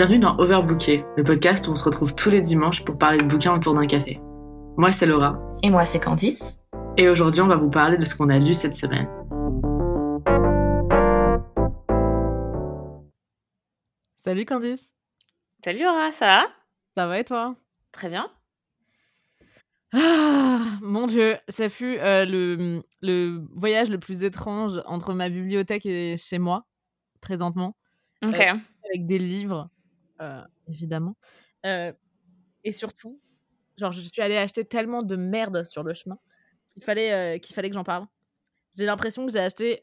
[0.00, 3.24] Bienvenue dans Overbooké, le podcast où on se retrouve tous les dimanches pour parler de
[3.24, 4.18] bouquins autour d'un café.
[4.78, 5.38] Moi, c'est Laura.
[5.62, 6.58] Et moi, c'est Candice.
[6.96, 9.06] Et aujourd'hui, on va vous parler de ce qu'on a lu cette semaine.
[14.16, 14.94] Salut Candice.
[15.62, 16.46] Salut Laura, ça va?
[16.96, 17.54] Ça va et toi?
[17.92, 18.30] Très bien.
[19.92, 25.84] Ah, mon Dieu, ça fut euh, le, le voyage le plus étrange entre ma bibliothèque
[25.84, 26.64] et chez moi,
[27.20, 27.76] présentement.
[28.26, 28.40] Ok.
[28.40, 28.54] Euh,
[28.88, 29.68] avec des livres,
[30.68, 31.16] évidemment.
[31.64, 33.20] Et surtout,
[33.78, 36.18] genre, je suis allée acheter tellement de merde sur le chemin
[36.70, 38.06] qu'il fallait, qu'il fallait que j'en parle.
[38.76, 39.80] J'ai l'impression que j'ai acheté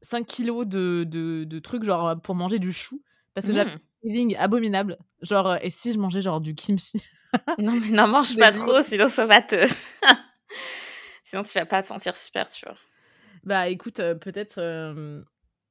[0.00, 3.02] 5 kilos de, de, de, trucs, genre, pour manger du chou.
[3.34, 3.74] Parce que j'avais Mmh.
[3.74, 4.98] un feeling abominable.
[5.22, 7.02] Genre, et si je mangeais, genre, du kimchi?
[7.58, 9.56] Non, mais n'en mange pas trop, sinon ça va te.
[11.24, 12.76] sinon tu vas pas te sentir super, tu vois.
[13.44, 14.58] Bah écoute, euh, peut-être.
[14.58, 15.22] euh,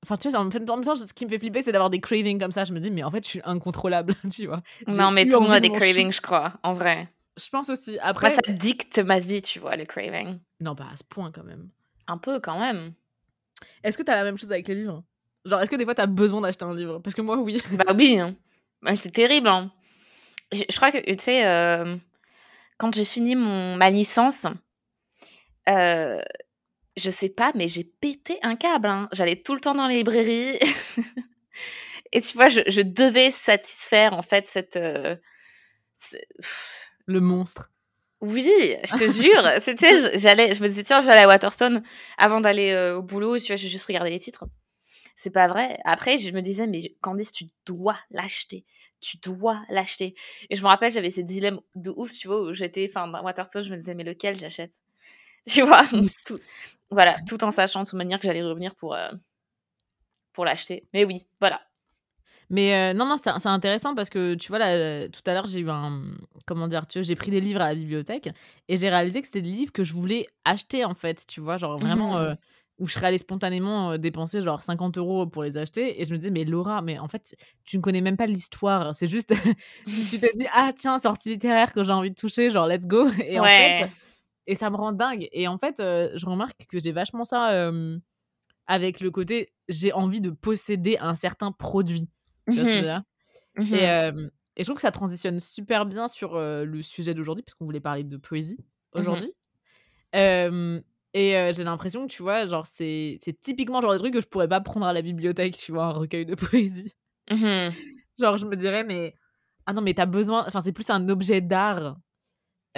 [0.04, 2.40] Enfin, tu vois, en même temps, ce qui me fait flipper, c'est d'avoir des cravings
[2.40, 2.64] comme ça.
[2.66, 4.62] Je me dis, mais en fait, je suis incontrôlable, tu vois.
[4.88, 7.12] Non, mais tout le monde a de des cravings, je crois, en vrai.
[7.38, 7.92] Je pense aussi.
[7.94, 8.30] Moi, Après.
[8.30, 10.40] ça dicte ma vie, tu vois, les cravings.
[10.60, 11.70] Non, pas à ce point quand même.
[12.08, 12.94] Un peu quand même.
[13.84, 15.04] Est-ce que t'as la même chose avec les livres?
[15.46, 17.00] Genre, est-ce que des fois t'as besoin d'acheter un livre?
[17.00, 17.62] Parce que moi, oui.
[17.74, 18.36] Bah oui, hein.
[18.82, 19.48] Bah, c'est terrible.
[19.48, 19.72] hein.
[20.52, 21.96] Je je crois que, tu sais, euh,
[22.78, 24.46] quand j'ai fini mon, ma licence,
[25.70, 26.20] euh,
[26.98, 28.88] je sais pas, mais j'ai pété un câble.
[28.88, 29.10] hein.
[29.14, 30.60] J'allais tout le temps dans les librairies.
[32.12, 34.76] Et tu vois, je, je devais satisfaire, en fait, cette...
[34.78, 35.16] euh,
[37.06, 37.72] Le monstre.
[38.22, 38.44] oui,
[38.84, 39.44] je te jure.
[39.62, 41.82] C'était, je- j'allais, je me disais, tiens, j'allais à Waterstone
[42.18, 44.46] avant d'aller euh, au boulot, tu vois, je juste regarder les titres.
[45.16, 45.80] C'est pas vrai.
[45.86, 48.66] Après, je me disais, mais Candice, tu dois l'acheter.
[49.02, 50.16] Tu dois l'acheter.
[50.50, 53.24] Et je me rappelle, j'avais ces dilemmes de ouf, tu vois, où j'étais, enfin, dans
[53.24, 54.74] Waterstone, je me disais, mais lequel j'achète?
[55.48, 55.84] Tu vois?
[56.90, 59.10] Voilà, tout en sachant de toute manière que j'allais revenir pour, euh,
[60.34, 60.88] pour l'acheter.
[60.94, 61.62] Mais oui, voilà.
[62.50, 65.48] Mais euh, non, non, c'est intéressant parce que tu vois, là, euh, tout à l'heure,
[65.48, 66.02] j'ai eu un.
[66.46, 68.30] Comment dire tu J'ai pris des livres à la bibliothèque
[68.70, 71.58] et j'ai réalisé que c'était des livres que je voulais acheter en fait, tu vois,
[71.58, 72.18] genre vraiment.
[72.18, 72.22] Mhm.
[72.22, 72.36] euh,
[72.80, 76.00] où je serais allée spontanément dépenser genre 50 euros pour les acheter.
[76.00, 78.94] Et je me disais, mais Laura, mais en fait, tu ne connais même pas l'histoire.
[78.94, 79.30] C'est juste,
[79.88, 83.10] tu te dis, ah tiens, sortie littéraire que j'ai envie de toucher, genre let's go.
[83.26, 83.80] Et en Ouais.
[83.80, 83.90] fait,
[84.48, 85.28] et ça me rend dingue.
[85.32, 88.00] Et en fait, euh, je remarque que j'ai vachement ça euh,
[88.68, 92.10] avec le côté, j'ai envie de posséder un certain produit.
[92.50, 93.04] Tu vois ce que je veux dire?
[93.58, 93.74] Mhm.
[93.76, 97.44] et, euh, et je trouve que ça transitionne super bien sur euh, le sujet d'aujourd'hui,
[97.44, 98.58] puisqu'on voulait parler de poésie
[98.94, 99.34] aujourd'hui.
[100.16, 100.80] Euh,
[101.14, 104.28] et j'ai l'impression que, tu vois, genre, c'est c'est typiquement genre des trucs que je
[104.28, 106.94] pourrais pas prendre à la bibliothèque, tu vois, un recueil de poésie.
[107.30, 107.74] Mhm.
[108.20, 109.16] Genre, je me dirais, mais.
[109.66, 110.46] Ah non, mais t'as besoin.
[110.48, 111.98] Enfin, c'est plus un objet d'art.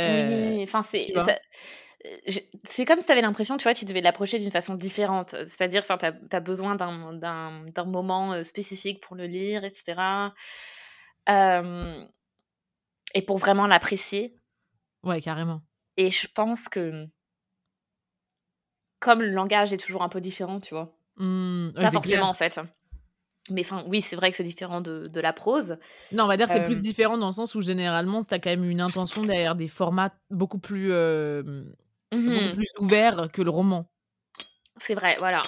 [0.06, 1.16] Euh, Oui, enfin, c'est.
[1.16, 1.22] euh,
[2.64, 5.32] C'est comme si tu avais l'impression, tu vois, tu devais l'approcher d'une façon différente.
[5.46, 10.34] C'est-à-dire, tu as, besoin d'un- moment euh, spécifique pour le lire, etc.
[11.30, 12.06] Euh,
[13.14, 14.36] et pour vraiment l'apprécier.
[15.04, 15.62] Ouais, carrément.
[15.98, 17.08] Et je pense que,
[19.00, 22.28] comme le langage est toujours un peu différent, tu vois, Mmh, ouais, pas forcément clair.
[22.30, 22.60] en fait.
[23.52, 25.78] Mais enfin, oui, c'est vrai que c'est différent de, de la prose.
[26.12, 28.40] Non, on va dire que c'est plus Euh, différent dans le sens où généralement, t'as
[28.40, 31.64] quand même une intention derrière des formats beaucoup plus, euh,
[32.12, 32.34] Mhm.
[32.34, 33.92] beaucoup plus ouverts que le roman.
[34.78, 35.42] C'est vrai, voilà.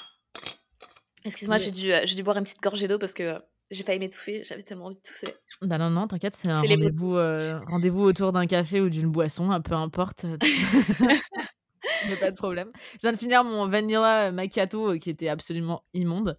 [1.23, 3.39] Excuse-moi, j'ai dû, euh, dû boire une petite gorgée d'eau parce que
[3.69, 4.43] j'ai failli m'étouffer.
[4.43, 5.33] J'avais tellement envie de tousser.
[5.61, 9.51] Bah non, non, t'inquiète, c'est un rendez-vous euh, rendez-vous autour d'un café ou d'une boisson,
[9.51, 10.25] hein, peu importe.
[12.09, 12.71] Mais pas de problème.
[12.93, 16.37] Je viens de finir mon vanilla macchiato euh, qui était absolument immonde.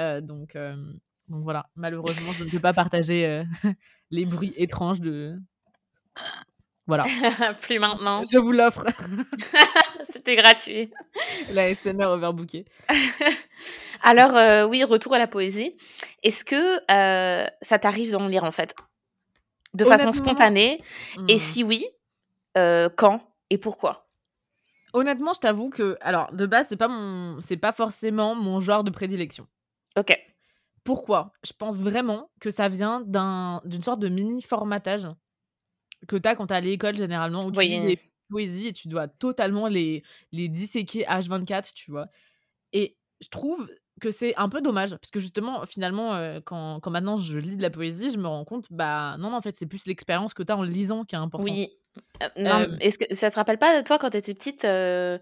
[0.00, 0.74] Euh, donc, euh,
[1.28, 3.44] donc voilà, malheureusement, je ne peux pas partager euh,
[4.10, 5.38] les bruits étranges de.
[6.86, 7.04] Voilà,
[7.60, 8.24] Plus maintenant.
[8.32, 8.84] je vous l'offre,
[10.04, 10.90] C'était gratuit.
[11.52, 12.64] la SMR overbookée.
[14.02, 15.76] Alors, euh, oui, retour à la poésie.
[16.24, 18.74] Est-ce que euh, ça t'arrive d'en lire en fait?
[19.74, 20.80] De façon spontanée?
[21.28, 21.38] Et Hmm.
[21.38, 21.86] si oui,
[22.58, 24.08] euh, quand et pourquoi?
[24.92, 28.82] Honnêtement, je t'avoue que, alors, de base, c'est pas mon, c'est pas forcément mon genre
[28.82, 29.46] de prédilection.
[29.96, 30.16] Ok.
[30.84, 31.32] Pourquoi?
[31.44, 35.06] Je pense vraiment que ça vient d'un, d'une sorte de mini formatage
[36.08, 37.68] que tu as quand tu à l'école généralement où tu Oui.
[37.68, 37.98] lis des
[38.30, 40.02] poésies et tu dois totalement les,
[40.32, 42.06] les disséquer H24, tu vois.
[42.72, 43.68] Et je trouve
[44.00, 47.56] que c'est un peu dommage parce que justement, finalement, euh, quand, quand maintenant je lis
[47.56, 50.32] de la poésie, je me rends compte, bah non, non en fait, c'est plus l'expérience
[50.32, 51.50] que tu as en lisant qui est importante.
[51.50, 51.68] Oui.
[52.22, 55.18] Euh, non, Euh, est-ce que ça te rappelle pas, toi, quand t'étais petite, euh,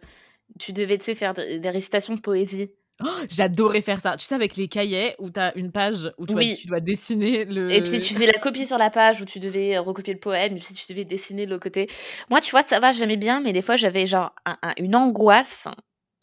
[0.61, 2.71] tu devais, tu faire des récitations de poésie?
[3.05, 4.17] Oh, J'adorais faire ça.
[4.17, 6.49] Tu sais, avec les cahiers où tu as une page où tu, Oui.
[6.49, 7.71] dois, tu dois dessiner le.
[7.71, 10.19] Et puis tu faisais la copie sur la page où tu devais euh, recopier le
[10.21, 11.89] poème, et puis tu devais dessiner de l'autre côté.
[12.29, 14.97] Moi, tu vois, ça va, j'aimais bien, mais des fois j'avais genre un- un- une
[14.97, 15.69] angoisse,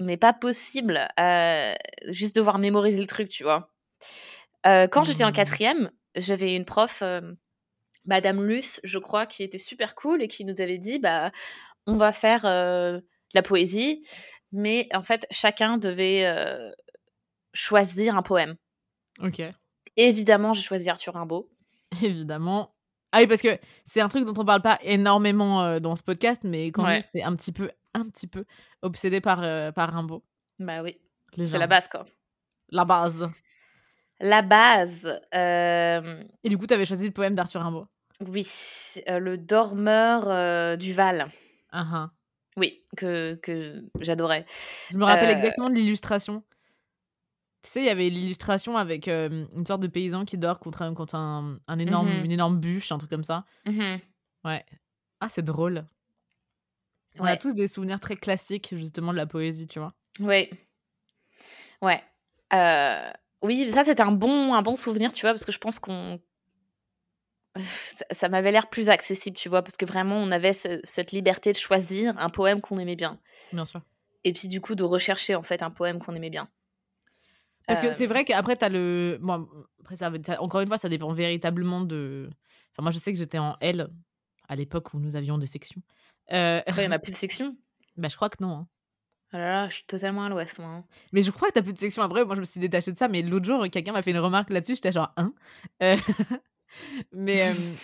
[0.01, 1.73] mais pas possible, euh,
[2.07, 3.71] juste devoir mémoriser le truc, tu vois.
[4.67, 5.33] Euh, quand j'étais en Mmh.
[5.33, 7.21] quatrième, j'avais une prof, euh,
[8.05, 11.31] Madame Luce, je crois, qui était super cool et qui nous avait dit, bah,
[11.87, 13.01] on va faire de
[13.33, 14.03] la poésie,
[14.51, 16.71] mais en fait, chacun devait euh,
[17.53, 18.55] choisir un poème.
[19.21, 19.41] Ok.
[19.97, 21.49] Évidemment, j'ai choisi Arthur Rimbaud.
[22.03, 22.75] Évidemment.
[23.11, 26.03] Ah oui, parce que c'est un truc dont on parle pas énormément euh, dans ce
[26.03, 26.99] podcast, mais quand Ouais.
[26.99, 28.43] c'était un petit peu, un petit peu
[28.81, 30.23] obsédé par, euh, par Rimbaud.
[30.59, 30.97] Bah oui,
[31.45, 32.05] c'est la base, quoi.
[32.69, 33.29] La base.
[34.19, 37.87] La base, Et du coup, t'avais choisi le poème d'Arthur Rimbaud.
[38.27, 38.45] oui,
[39.09, 41.29] euh, le dormeur du Val.
[41.71, 42.11] Ah, ah.
[42.57, 44.45] Oui, que, que j'adorais.
[44.91, 46.43] Je me rappelle Euh, exactement de l'illustration.
[47.63, 50.83] Tu sais, il y avait l'illustration avec euh, une sorte de paysan qui dort contre
[50.83, 52.25] un, contre un, un énorme, Mhm.
[52.25, 53.43] une énorme bûche, un truc comme ça.
[53.65, 53.99] Mhm.
[54.43, 54.63] Ouais.
[55.19, 55.85] Ah, c'est drôle.
[57.17, 59.93] On a tous des souvenirs très classiques, justement, de la poésie, tu vois.
[60.19, 60.49] Oui.
[61.81, 62.03] Ouais.
[62.53, 63.09] Euh,
[63.41, 66.19] oui, ça c'était un bon, un bon souvenir, tu vois, parce que je pense qu'on.
[67.57, 71.11] Ça, ça m'avait l'air plus accessible, tu vois, parce que vraiment on avait ce- cette
[71.13, 73.19] liberté de choisir un poème qu'on aimait bien.
[73.53, 73.81] Bien sûr.
[74.25, 76.49] Et puis du coup de rechercher en fait un poème qu'on aimait bien.
[77.67, 79.17] Parce que Euh, c'est vrai qu'après, t'as le.
[79.21, 79.47] Bon,
[79.81, 82.29] après, ça, ça- encore une fois, ça dépend véritablement de.
[82.73, 83.87] Enfin, moi, je sais que j'étais en L
[84.47, 85.81] à l'époque où nous avions des sections.
[86.31, 87.55] Euh, Après, il n'y en a plus de section.
[87.97, 88.51] bah, je crois que non.
[88.51, 88.67] hein.
[89.33, 90.69] Oh là là, je suis totalement à l'ouest, moi.
[90.69, 90.85] hein.
[91.11, 92.23] Mais je crois que t'as plus de section après.
[92.23, 93.07] Moi, je me suis détachée de ça.
[93.07, 94.75] Mais l'autre jour, quelqu'un m'a fait une remarque là-dessus.
[94.75, 95.33] J'étais genre, hein?
[95.81, 95.95] Euh,
[97.11, 97.43] Mais.
[97.49, 97.75] euh,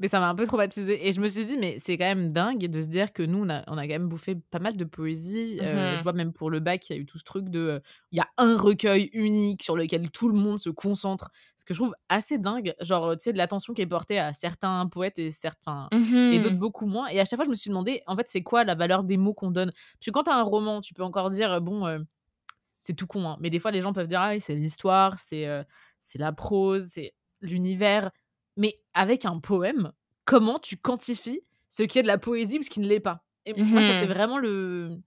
[0.00, 1.06] Mais ça m'a un peu traumatisée.
[1.06, 3.44] Et je me suis dit, mais c'est quand même dingue de se dire que nous,
[3.44, 5.60] on a, on a quand même bouffé pas mal de poésie.
[5.62, 5.96] Euh, Mhm.
[5.96, 7.80] je vois même pour le bac, il y a eu tout ce truc de.
[8.10, 11.30] Il y a un recueil unique sur lequel tout le monde se concentre.
[11.56, 12.74] Ce que je trouve assez dingue.
[12.80, 15.90] Genre, tu sais, de l'attention qui est portée à certains poètes et certains.
[16.30, 16.58] Et d'autres Mhm.
[16.58, 17.06] beaucoup moins.
[17.08, 19.16] Et à chaque fois, je me suis demandé, en fait, c'est quoi la valeur des
[19.18, 19.70] mots qu'on donne?
[19.72, 22.00] Parce que quand t'as un roman, tu peux encore dire, bon, euh,
[22.80, 25.46] c'est tout con, hein, mais des fois, les gens peuvent dire, ah, c'est l'histoire, c'est
[26.00, 28.10] c'est la prose, c'est l'univers.
[28.56, 29.92] Mais avec un poème,
[30.24, 33.24] comment tu quantifies ce qui est de la poésie ou ce qui ne l'est pas?
[33.46, 34.08] Et moi, ça, c'est Mhm.
[34.08, 34.98] vraiment le,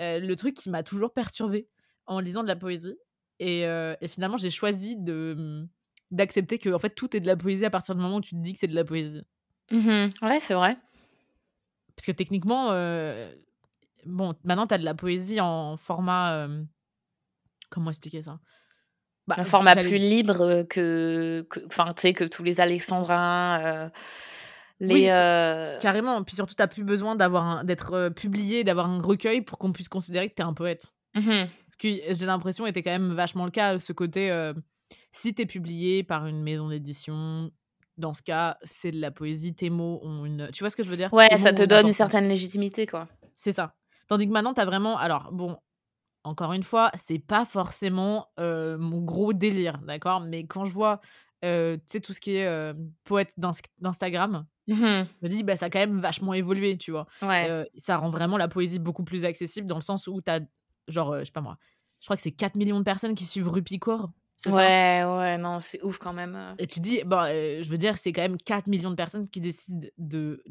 [0.00, 1.68] euh, le truc qui m'a toujours perturbée
[2.06, 2.96] en lisant de la poésie.
[3.40, 5.66] Et, euh, et finalement, j'ai choisi de
[6.10, 8.36] d'accepter que en fait tout est de la poésie à partir du moment où tu
[8.36, 9.22] te dis que c'est de la poésie
[9.70, 10.10] Mhm.
[10.22, 10.76] Ouais, c'est vrai.
[11.96, 13.34] parce que techniquement euh,
[14.06, 16.48] bon maintenant tu as de la poésie en format
[17.70, 18.40] comment expliquer ça?
[19.26, 23.88] Bah, Un format plus libre euh, que, enfin, tu sais, que tous les alexandrins, euh,
[24.80, 24.94] les.
[24.94, 29.42] Oui, euh, carrément puis surtout t'as plus besoin d'avoir d'être euh, publié d'avoir un recueil
[29.42, 31.48] pour qu'on puisse considérer que t'es un poète mhm.
[31.70, 34.52] ce qui j'ai l'impression était quand même vachement le cas ce côté euh,
[35.10, 37.50] si t'es publié par une maison d'édition
[37.98, 40.82] dans ce cas c'est de la poésie tes mots ont une tu vois ce que
[40.82, 41.12] je veux dire?
[41.12, 43.06] Ouais, Tes ça te donne une certaine légitimité, quoi.
[43.36, 43.74] C'est ça.
[44.08, 44.98] Tandis que maintenant, t'as vraiment.
[44.98, 45.56] Alors, bon,
[46.24, 50.20] encore une fois, c'est pas forcément euh, mon gros délire, d'accord?
[50.20, 51.00] Mais quand je vois,
[51.44, 52.74] euh, tu sais, tout ce qui est euh,
[53.04, 55.06] poète d'ins- d'Instagram, Mhm.
[55.20, 57.06] je me dis, bah, ça a quand même vachement évolué, tu vois?
[57.22, 57.66] Ouais.
[57.76, 60.40] Ça rend vraiment la poésie beaucoup plus accessible dans le sens où t'as,
[60.88, 61.58] genre, je sais pas moi,
[62.00, 64.10] je crois que c'est 4 millions de personnes qui suivent Rupicor.
[64.36, 64.50] Ça?
[64.50, 66.56] Ouais, ouais, non, c'est ouf quand même.
[66.58, 69.28] et tu dis, bon, euh, je veux dire, c'est quand même 4 millions de personnes
[69.28, 70.42] qui décident de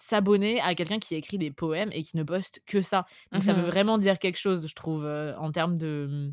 [0.00, 3.06] s'abonner à quelqu'un qui écrit des poèmes et qui ne poste que ça.
[3.32, 3.68] Donc ça veut Mhm.
[3.68, 6.30] vraiment dire quelque chose, je trouve, euh, en termes de...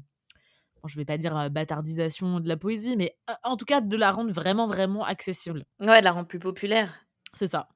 [0.81, 3.81] Bon, je vais pas dire euh, bâtardisation de la poésie, mais euh, en tout cas
[3.81, 5.66] de la rendre vraiment, vraiment accessible.
[5.80, 6.94] Ouais, de la rendre plus populaire.
[7.33, 7.69] C'est ça.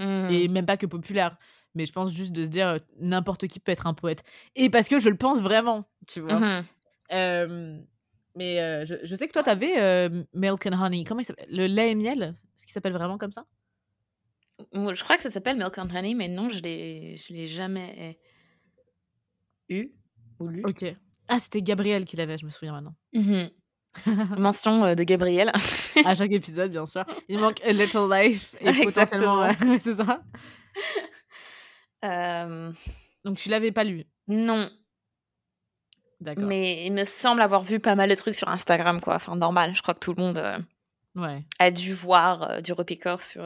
[0.00, 1.36] Et même pas que populaire.
[1.76, 4.22] Mais je pense juste de se dire, euh, n'importe qui peut être un poète.
[4.56, 6.40] Et parce que je le pense vraiment, tu vois.
[8.36, 11.04] Mais je, je sais que toi, t'avais euh, Milk and Honey.
[11.04, 11.46] Comment il s'appelle?
[11.50, 12.34] Le lait et miel?
[12.56, 13.44] Est-ce qu'il s'appelle vraiment comme ça?
[14.72, 18.18] Je crois que ça s'appelle Milk and Honey, mais non, je l'ai, je l'ai jamais
[19.68, 19.90] eu
[20.38, 20.62] ou lu.
[20.64, 20.84] Ok.
[21.28, 22.94] Ah, c'était Gabriel qui l'avait, je me souviens maintenant.
[23.14, 23.50] Mhm.
[24.38, 25.52] Mention euh, de Gabriel.
[26.04, 27.04] À chaque épisode, bien sûr.
[27.28, 29.46] Il manque A Little Life et potentiellement.
[29.46, 29.78] Exactement.
[29.80, 30.22] c'est ça.
[32.04, 32.72] Euh,
[33.24, 34.04] Donc tu l'avais pas lu?
[34.28, 34.68] non,
[36.20, 36.44] D'accord.
[36.44, 39.14] mais il me semble avoir vu pas mal de trucs sur Instagram, quoi.
[39.16, 39.74] Enfin, normal.
[39.74, 40.58] Je crois que tout le monde euh,
[41.14, 41.44] Ouais.
[41.58, 43.44] a dû voir euh, du repicor sur,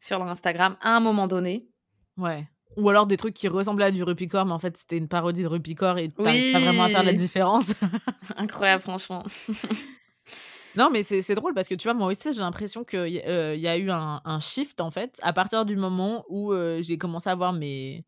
[0.00, 1.68] sur leur Instagram à un moment donné.
[2.16, 2.48] Ouais.
[2.76, 5.42] Ou alors des trucs qui ressemblaient à du Rupicor, mais en fait c'était une parodie
[5.42, 7.74] de Rupicor et t'arrives pas vraiment à faire la différence.
[8.36, 9.24] Incroyable, franchement.
[10.76, 13.56] non, mais c'est drôle parce que tu vois, moi aussi j'ai l'impression qu'il y, euh,
[13.56, 16.96] y a eu un, un shift en fait à partir du moment où euh, j'ai
[16.96, 18.04] commencé à voir mes,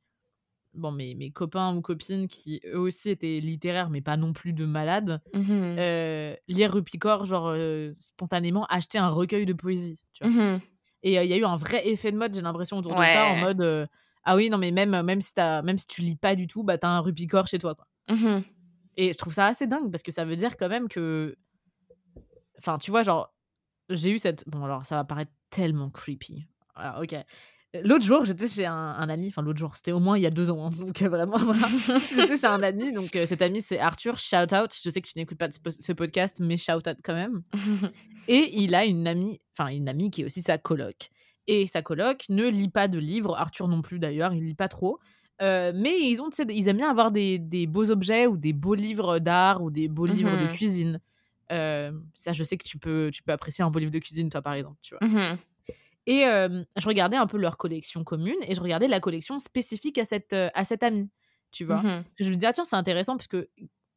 [0.74, 4.52] bon, mes, mes copains ou copines qui eux aussi étaient littéraires, mais pas non plus
[4.52, 5.20] de malades.
[5.34, 5.74] Mhm.
[5.78, 10.00] euh, lire Rupicor, genre euh, spontanément acheter un recueil de poésie.
[10.12, 10.32] Tu vois.
[10.32, 10.60] Mhm.
[11.02, 13.26] Et il y a eu un vrai effet de mode, j'ai l'impression, autour de ça,
[13.32, 13.86] en mode euh,
[14.24, 16.62] ah oui, non, mais même, même, si t'as- même si tu lis pas du tout,
[16.62, 17.74] bah t'as un Rupicor chez toi.
[17.74, 17.86] Quoi.
[18.08, 18.44] Mhm.
[18.96, 21.36] Et je trouve ça assez dingue parce que ça veut dire quand même que.
[22.58, 23.34] Enfin, tu vois, genre,
[23.88, 24.48] j'ai eu cette.
[24.48, 26.46] Bon, alors, ça va paraître tellement creepy.
[26.76, 27.16] Alors, ok.
[27.82, 30.26] L'autre jour, j'étais chez un, un ami, enfin l'autre jour, c'était au moins il y
[30.26, 31.60] a deux ans, hein, donc vraiment, voilà.
[32.16, 35.08] j'étais chez un ami, donc euh, cet ami c'est Arthur, shout out, je sais que
[35.08, 37.42] tu n'écoutes pas ce po- ce podcast, mais shout out quand même.
[38.28, 41.08] Et il a une amie, enfin une amie qui est aussi sa coloc.
[41.46, 44.68] Et sa coloc ne lit pas de livres, Arthur non plus d'ailleurs, il lit pas
[44.68, 44.98] trop.
[45.40, 48.74] Euh, mais ils ont, ils aiment bien avoir des, des beaux objets ou des beaux
[48.76, 50.48] livres d'art ou des beaux livres de Mhm.
[50.48, 51.00] cuisine.
[51.50, 54.28] Euh, ça, je sais que tu peux, tu peux apprécier un beau livre de cuisine,
[54.28, 55.08] toi, par exemple, tu vois.
[55.08, 55.38] Mhm.
[56.06, 59.98] Et euh, je regardais un peu leur collection commune et je regardais la collection spécifique
[59.98, 61.10] à cette, à cette amie,
[61.52, 61.82] tu vois?
[61.82, 62.04] Mhm.
[62.18, 63.48] Je me disais, ah, tiens, c'est intéressant parce que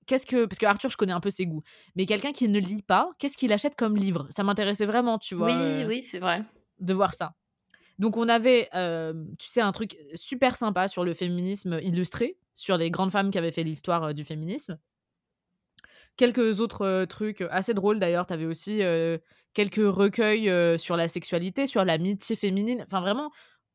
[0.05, 1.63] qu'est-ce que parce que Arthur je connais un peu ses goûts
[1.95, 4.27] mais quelqu'un qui ne lit pas qu'est-ce qu'il achète comme livre?
[4.29, 6.43] Ça m'intéressait vraiment tu vois Oui, euh, oui, c'est vrai.
[6.79, 7.33] de voir ça
[7.97, 12.77] donc on avait euh, tu sais un truc super sympa sur le féminisme illustré sur
[12.77, 14.77] les grandes femmes qui avaient fait l'histoire euh, du féminisme
[16.17, 18.25] quelques autres trucs assez drôles d'ailleurs.
[18.25, 18.81] T'avais aussi
[19.53, 22.84] quelques recueils sur la sexualité sur l'amitié féminine.
[22.86, 23.31] Enfin vraiment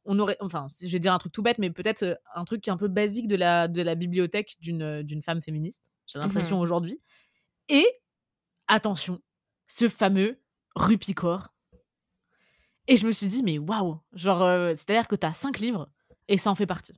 [0.06, 2.70] on aurait enfin je vais dire un truc tout bête mais peut-être un truc qui
[2.70, 6.58] est un peu basique de la de la bibliothèque d'une d'une femme féministe j'ai l'impression
[6.58, 7.00] aujourd'hui.
[7.68, 7.86] Et
[8.66, 9.20] attention
[9.66, 10.40] ce fameux
[10.74, 11.48] Rupicor.
[12.88, 14.00] Et je me suis dit mais waouh!
[14.12, 15.88] Genre euh, c'est à dire que t'as cinq livres
[16.28, 16.94] et ça en fait partie.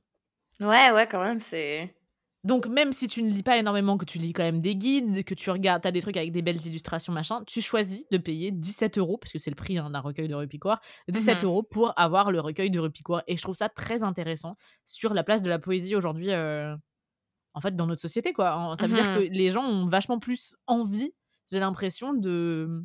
[0.59, 1.95] Ouais, ouais, quand même, c'est.
[2.43, 5.23] Donc même si tu ne lis pas énormément, que tu lis quand même des guides,
[5.23, 8.51] que tu regardes, t'as des trucs avec des belles illustrations, machin, tu choisis de payer
[8.51, 11.45] 17 euros, parce que c'est le prix hein, d'un recueil de Rupicoire, 17 Mhm.
[11.45, 13.23] euros pour avoir le recueil de Rupicoire.
[13.27, 16.75] Et je trouve ça très intéressant sur la place de la poésie aujourd'hui, euh,
[17.53, 18.75] en fait, dans notre société, quoi.
[18.77, 19.11] Ça veut dire Mhm.
[19.11, 21.13] que les gens ont vachement plus envie,
[21.51, 22.83] j'ai l'impression, de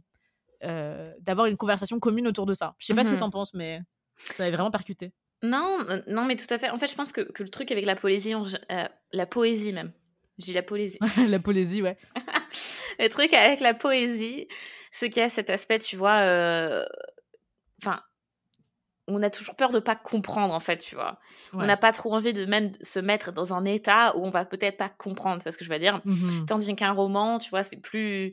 [0.65, 2.75] euh, d'avoir une conversation commune autour de ça.
[2.79, 3.17] Je sais pas ce que Mhm.
[3.17, 3.83] t'en penses, mais
[4.33, 5.13] ça avait vraiment percuté.
[5.43, 6.71] Non, euh, non, mais tout à fait.
[6.71, 9.93] En fait, je pense que, que le truc avec la poésie, euh, la poésie même,
[10.39, 10.99] dis la poésie.
[11.29, 11.97] la poésie, ouais.
[12.99, 14.49] le truc avec la poésie,
[14.91, 16.85] c'est qu'il y a cet aspect, tu vois, euh,
[17.81, 18.03] enfin,
[19.07, 21.19] on a toujours peur de pas comprendre, en fait, tu vois.
[21.55, 24.45] On n'a pas trop envie de même se mettre dans un état où on va
[24.45, 26.01] peut-être pas comprendre, parce que je veux dire?
[26.05, 26.45] Mhm.
[26.47, 28.33] Tandis qu'un roman, tu vois, c'est plus.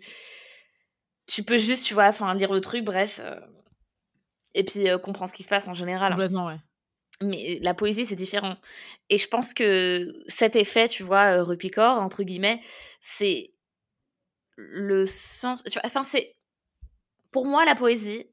[1.28, 3.22] Tu peux juste, tu vois, enfin, lire le truc, bref.
[3.24, 3.40] euh,
[4.54, 6.12] Et puis euh, comprendre ce qui se passe en général.
[6.12, 6.58] Complètement, ouais.
[7.22, 8.57] Mais la poésie, c'est différent.
[9.10, 12.60] Et je pense que cet effet, tu vois, euh, Rupicor, entre guillemets,
[13.00, 13.53] c'est
[14.57, 15.63] le sens.
[15.63, 16.36] Tu vois, enfin, c'est.
[17.31, 18.25] Pour moi, la poésie,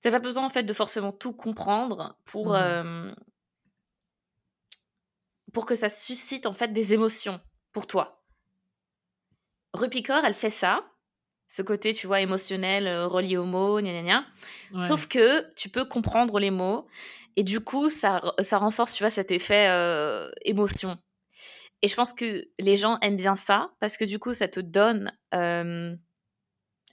[0.00, 2.54] t'as pas besoin, en fait, de forcément tout comprendre pour.
[2.54, 3.10] Euh,
[5.54, 7.40] pour que ça suscite, en fait, des émotions
[7.72, 8.22] pour toi.
[9.72, 10.84] Rupicor, elle fait ça.
[11.46, 14.26] Ce côté, tu vois, émotionnel, euh, relié aux mots, gna gna gna.
[14.72, 14.86] Ouais.
[14.86, 16.86] Sauf que tu peux comprendre les mots
[17.38, 20.98] et du coup, ça, ça renforce, tu vois, cet effet euh, émotion.
[21.82, 24.58] Et je pense que les gens aiment bien ça parce que du coup, ça te
[24.60, 25.94] donne euh,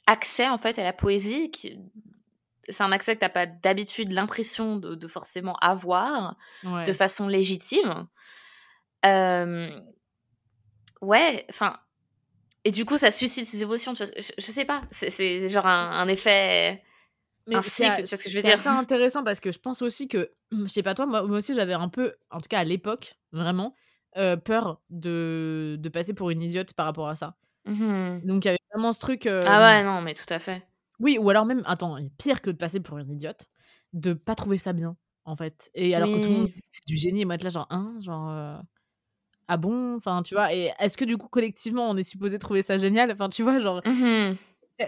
[0.05, 1.49] accès en fait à la poésie.
[1.51, 1.79] Qui...
[2.69, 6.83] C'est un accès que t'as pas d'habitude l'impression de, de forcément avoir Ouais.
[6.83, 8.07] de façon légitime.
[9.05, 9.69] Euh,
[11.01, 11.77] Ouais, enfin.
[12.63, 13.93] Et du coup, ça suscite ces émotions.
[13.93, 14.81] Tu vois, je, je sais pas.
[14.91, 16.81] C'est- genre un, un effet.
[17.53, 18.59] Un c'est cycle, ce que je veux c'est dire?
[18.59, 21.53] assez intéressant parce que je pense aussi que, je sais pas toi, moi, moi aussi
[21.53, 23.75] j'avais un peu, en tout cas à l'époque, vraiment,
[24.17, 27.37] euh, peur de, de passer pour une idiote par rapport à ça.
[27.65, 28.23] Mhm.
[28.23, 29.27] Donc il y avait vraiment ce truc.
[29.27, 30.67] euh, Ah ouais, non, mais tout à fait.
[30.99, 33.47] Oui, ou alors même, attends, pire que de passer pour une idiote,
[33.93, 35.69] de pas trouver ça bien, en fait.
[35.73, 36.61] Et alors que tout le monde Oui.
[36.69, 38.29] c'est du génie, et moi être là, genre, hein, genre.
[38.29, 38.57] euh,
[39.47, 39.95] Ah bon?
[39.97, 43.11] Enfin, tu vois, et est-ce que du coup, collectivement, on est supposé trouver ça génial?
[43.11, 44.37] Enfin, tu vois, genre, Mhm.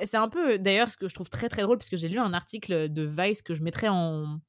[0.05, 2.19] C'est un peu, d'ailleurs, ce que je trouve très très drôle, parce que j'ai lu
[2.19, 4.39] un article de Vice que je mettrai en,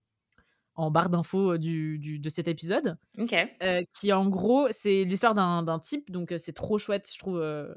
[0.74, 3.34] en barre d'infos du, du- de cet épisode, Ok.
[3.62, 7.38] euh, qui en gros, c'est l'histoire d'un type, donc euh, c'est trop chouette, je trouve,
[7.40, 7.72] euh,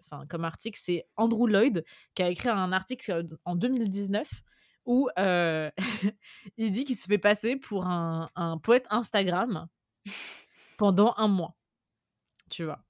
[0.00, 0.78] enfin, comme article.
[0.82, 4.28] C'est Andrew Lloyd qui a écrit un article euh, en 2019
[4.86, 5.70] où euh,
[6.56, 9.68] il dit qu'il se fait passer pour un, un poète Instagram
[10.76, 11.56] pendant un mois.
[12.50, 12.82] Tu vois.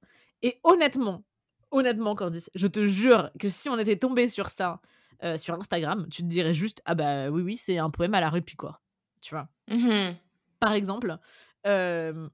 [0.42, 1.24] Et honnêtement,
[1.70, 4.80] honnêtement, Candice, je te jure que si on était tombé sur ça
[5.22, 8.20] euh, sur Instagram, tu te dirais juste Ah bah oui, oui, c'est un poème à
[8.20, 8.80] la rue Picor.
[9.20, 9.48] Tu vois.
[9.68, 10.16] Mhm.
[10.60, 11.18] Par exemple,
[11.66, 12.28] euh,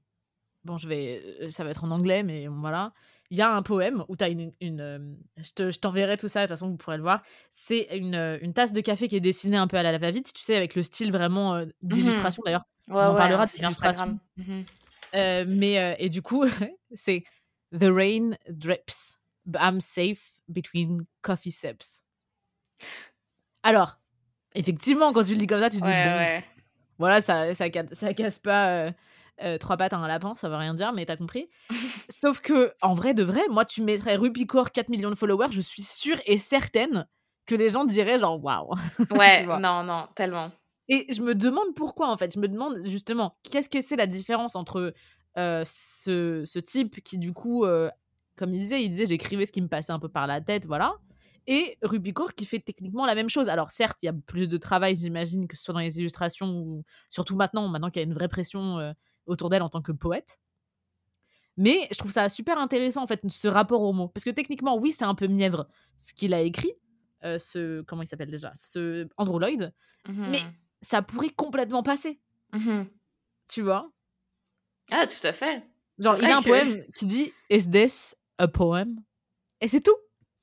[0.63, 2.93] bon, je vais, euh, ça va être en anglais, mais voilà.
[3.29, 4.51] Il y a un poème où tu as une.
[4.61, 4.99] une, euh,
[5.35, 7.21] je te- je t'enverrai tout ça, de toute façon, vous pourrez le voir.
[7.49, 10.41] C'est une, une tasse de café qui est dessinée un peu à la va-vite, tu
[10.41, 12.41] sais, avec le style vraiment euh, d'illustration.
[12.45, 14.03] D'ailleurs, Ouais, On en ouais, parlera un de site ces illustrations.
[14.03, 14.19] Instagram.
[14.37, 14.65] Mhm.
[15.15, 16.45] Euh, mais, et du coup,
[16.93, 17.23] c'est
[17.77, 19.16] The rain drips,
[19.55, 22.03] I'm safe between coffee sips.
[23.63, 23.99] Alors,
[24.55, 26.43] effectivement, quand tu le lis comme ça, tu te dis, Ouais, bon, ouais.
[26.99, 28.91] voilà, ça, ça, ça casse pas euh,
[29.43, 31.49] euh, trois pattes à un lapin, ça veut rien dire, mais t'as compris.
[31.69, 35.61] Sauf que, en vrai de vrai, moi, tu mettrais Rupicourt 4 millions de followers, je
[35.61, 37.07] suis sûre et certaine
[37.45, 38.73] que les gens diraient genre waouh.
[39.11, 40.51] Ouais, non, non, tellement.
[40.89, 42.33] Et je me demande pourquoi, en fait.
[42.33, 44.93] Je me demande justement, qu'est-ce que c'est la différence entre
[45.37, 47.89] euh, ce, ce, type qui, du coup, euh,
[48.37, 50.65] comme il disait, il disait j'écrivais ce qui me passait un peu par la tête,
[50.65, 50.95] voilà.
[51.47, 53.47] Et Rubicourt qui fait techniquement la même chose.
[53.47, 56.47] Alors certes, il y a plus de travail, j'imagine, que ce soit dans les illustrations,
[56.47, 58.91] ou surtout maintenant, maintenant qu'il y a une vraie pression euh,
[59.25, 60.39] autour d'elle en tant que poète.
[61.55, 64.09] Mais je trouve ça super intéressant, en fait, ce rapport au mot.
[64.09, 66.73] Parce que techniquement, oui, c'est un peu mièvre ce qu'il a écrit,
[67.23, 67.81] ce...
[67.81, 69.73] Comment il s'appelle déjà Ce Andrew Lloyd.
[70.07, 70.39] Mmh Mais
[70.81, 72.21] ça pourrait complètement passer.
[72.53, 72.83] Mmh
[73.47, 73.89] tu vois?
[74.91, 75.63] Ah, tout à fait.
[75.99, 78.95] Genre, il y a un poème qui dit this a poem
[79.61, 79.95] Et c'est tout.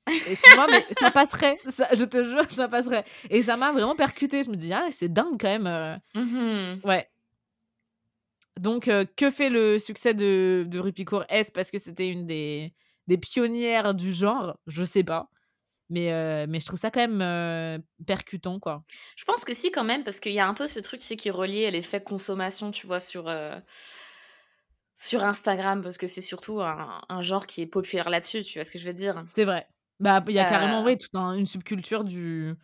[0.07, 1.59] Excuse-moi, mais ça passerait.
[1.67, 3.03] Ça, je te jure, ça passerait.
[3.29, 4.43] Et ça m'a vraiment percuté.
[4.43, 5.67] Je me dis, ah, c'est dingue quand même.
[5.67, 5.97] Euh.
[6.13, 7.09] Mmh Ouais.
[8.59, 12.73] Donc, euh, que fait le succès de, de Rupicourt Est-ce parce que c'était une des,
[13.07, 14.57] des pionnières du genre?
[14.67, 15.29] Je sais pas.
[15.89, 18.83] Mais, euh, mais je trouve ça quand même percutant, quoi.
[19.15, 21.29] Je pense que si, quand même, parce qu'il y a un peu ce truc qui
[21.29, 23.29] relie l'effet consommation, tu vois, sur,
[24.95, 28.63] sur Instagram, parce que c'est surtout un, un, genre qui est populaire là-dessus, tu vois
[28.63, 29.21] ce que je veux dire?
[29.27, 29.67] C'est vrai.
[29.99, 32.55] Bah, il y a carrément, oui, toute une subculture du.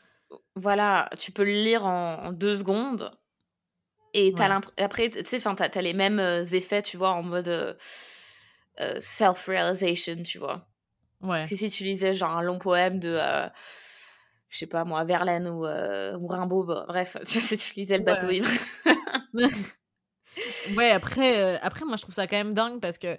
[0.55, 3.11] Voilà, tu peux le lire en, deux secondes.
[4.13, 6.19] Et as après, tu sais, t'as as les mêmes
[6.51, 7.77] effets, tu vois, en mode
[8.99, 10.67] self-realization, tu vois?
[11.21, 11.45] Ouais.
[11.47, 13.19] Que si tu lisais genre un long poème de,
[14.49, 18.29] je sais pas moi, Verlaine ou, ou Rimbaud, bref, tu sais, tu lisais le bateau
[18.29, 18.49] ivre.
[20.77, 23.17] ouais, après, après, moi, je trouve ça quand même dingue parce que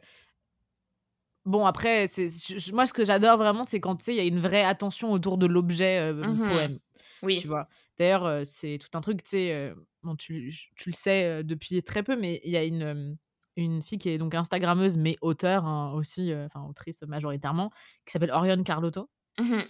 [1.45, 2.28] Bon, après, c'est,
[2.73, 5.11] moi, ce que j'adore vraiment, c'est quand, tu sais, il y a une vraie attention
[5.11, 6.78] autour de l'objet mmh poème.
[7.25, 7.40] Oui.
[7.40, 7.69] Tu vois.
[7.99, 12.14] D'ailleurs, c'est tout un truc, tu sais, bon, tu, tu, le sais depuis très peu,
[12.14, 13.19] mais il y a une,
[13.57, 17.71] une fille qui est donc Instagrammeuse, mais auteur hein, aussi, enfin, autrice majoritairement,
[18.07, 19.62] qui s'appelle Orion Carlotto, mmh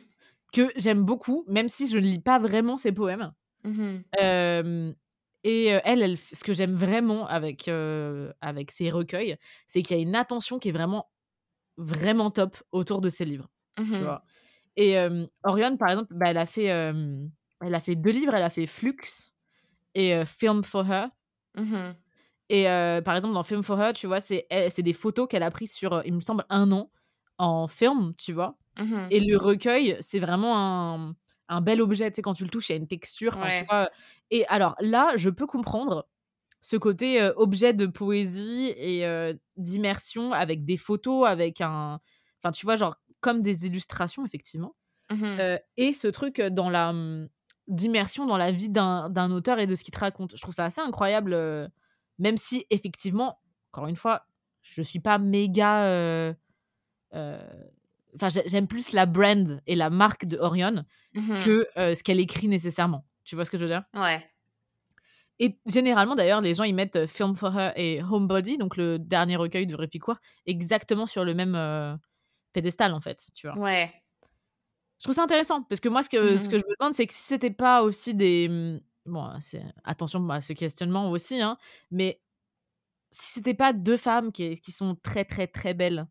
[0.53, 3.33] que j'aime beaucoup, même si je ne lis pas vraiment ses poèmes.
[3.65, 4.93] Mmh
[5.45, 7.69] et elle, elle, ce que j'aime vraiment avec,
[8.41, 11.11] avec ses recueils, c'est qu'il y a une attention qui est vraiment
[11.79, 13.49] vraiment top autour de ses livres.
[13.93, 14.25] Tu mmh vois?
[14.77, 14.97] Et
[15.45, 18.35] Orion, par exemple, bah, elle, a fait, elle a fait deux livres.
[18.35, 19.33] Elle a fait Flux
[19.95, 21.09] et Film for Her.
[21.55, 21.97] Mmh
[22.49, 22.65] et
[23.05, 24.47] par exemple, dans Film for Her, tu vois, c'est
[24.83, 26.91] des photos qu'elle a prises sur, il me semble, un an
[27.39, 28.57] en film, tu vois?
[28.77, 31.17] Mmh et le recueil, c'est vraiment un,
[31.55, 32.11] un, bel objet.
[32.11, 33.35] Tu sais, quand tu le touches, il y a une texture.
[33.35, 33.91] Tu vois.
[34.31, 36.07] Et alors là, je peux comprendre
[36.61, 39.07] ce côté objet de poésie et
[39.57, 42.01] d'immersion avec des photos, avec un.
[42.39, 44.75] Enfin, tu vois, genre comme des illustrations, effectivement.
[45.11, 46.93] Mmh et ce truc dans la.
[46.93, 47.29] Mmh,
[47.69, 50.37] d'immersion dans la vie d'un auteur et de ce qu'il te raconte.
[50.37, 51.71] Je trouve ça assez incroyable,
[52.19, 53.41] même si, effectivement,
[53.73, 54.27] encore une fois,
[54.63, 56.35] je suis pas méga.
[58.15, 62.49] Enfin, j'aime plus la brand et la marque de Orion mmh que ce qu'elle écrit
[62.49, 63.07] nécessairement.
[63.25, 63.83] Tu vois ce que je veux dire?
[63.95, 64.29] Ouais.
[65.39, 69.37] Et généralement, d'ailleurs, les gens, ils mettent Film for Her et Homebody, donc le dernier
[69.37, 71.99] recueil de Répicoire, exactement sur le même
[72.53, 73.59] pédestal, en fait, tu vois?
[73.59, 73.93] Ouais.
[74.99, 76.95] Je trouve ça intéressant, parce que moi, ce que, ce Mmh que je me demande,
[76.95, 78.49] c'est que si c'était pas aussi des...
[78.49, 81.57] Mmh, bon, c'est attention à ce questionnement aussi, hein,
[81.91, 82.21] mais
[83.11, 86.07] si c'était pas deux femmes qui, qui sont très, très, très belles,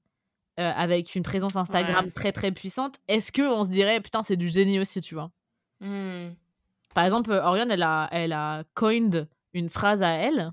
[0.58, 2.12] avec une présence Instagram Ouais.
[2.12, 5.32] très, très puissante, est-ce qu'on se dirait, putain, c'est du génie aussi, tu vois?
[5.80, 6.30] Mmh.
[6.94, 10.52] Par exemple, Orion, elle a, elle a coined une phrase à elle,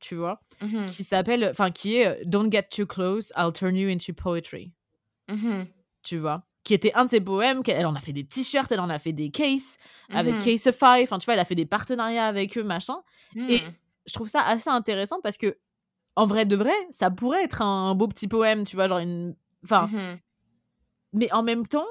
[0.00, 3.88] tu vois, Mmh qui s'appelle, enfin, qui est Don't get too close, I'll turn you
[3.88, 4.72] into poetry.
[5.28, 5.64] Mmh
[6.02, 7.62] Tu vois, qui était un de ses poèmes.
[7.62, 9.76] qu'elle- Elle en a fait des t-shirts, elle en a fait des cases
[10.10, 10.42] avec Mhm.
[10.42, 11.02] Caseify.
[11.02, 12.96] Enfin, tu vois, elle a fait des partenariats avec eux, machin.
[13.36, 13.72] Et Mmh.
[14.06, 15.56] je trouve ça assez intéressant parce que,
[16.16, 19.34] en vrai de vrai, ça pourrait être un beau petit poème, tu vois, genre une.
[19.64, 20.18] Enfin, Mhm.
[21.12, 21.86] mais en même temps,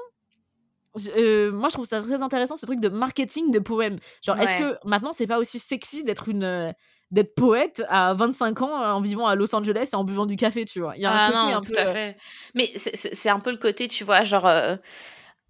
[1.16, 3.98] euh, moi je trouve ça très intéressant ce truc de marketing de poèmes.
[4.22, 6.72] Genre, est-ce que maintenant c'est pas aussi sexy d'être une euh,
[7.10, 10.36] d'être poète à 25 ans euh, en vivant à Los Angeles et en buvant du
[10.36, 10.96] café, tu vois?
[10.96, 12.16] Il y a un Ah côté non, un tout peu, à fait.
[12.54, 14.76] Mais c'est- un peu le côté, tu vois, genre euh,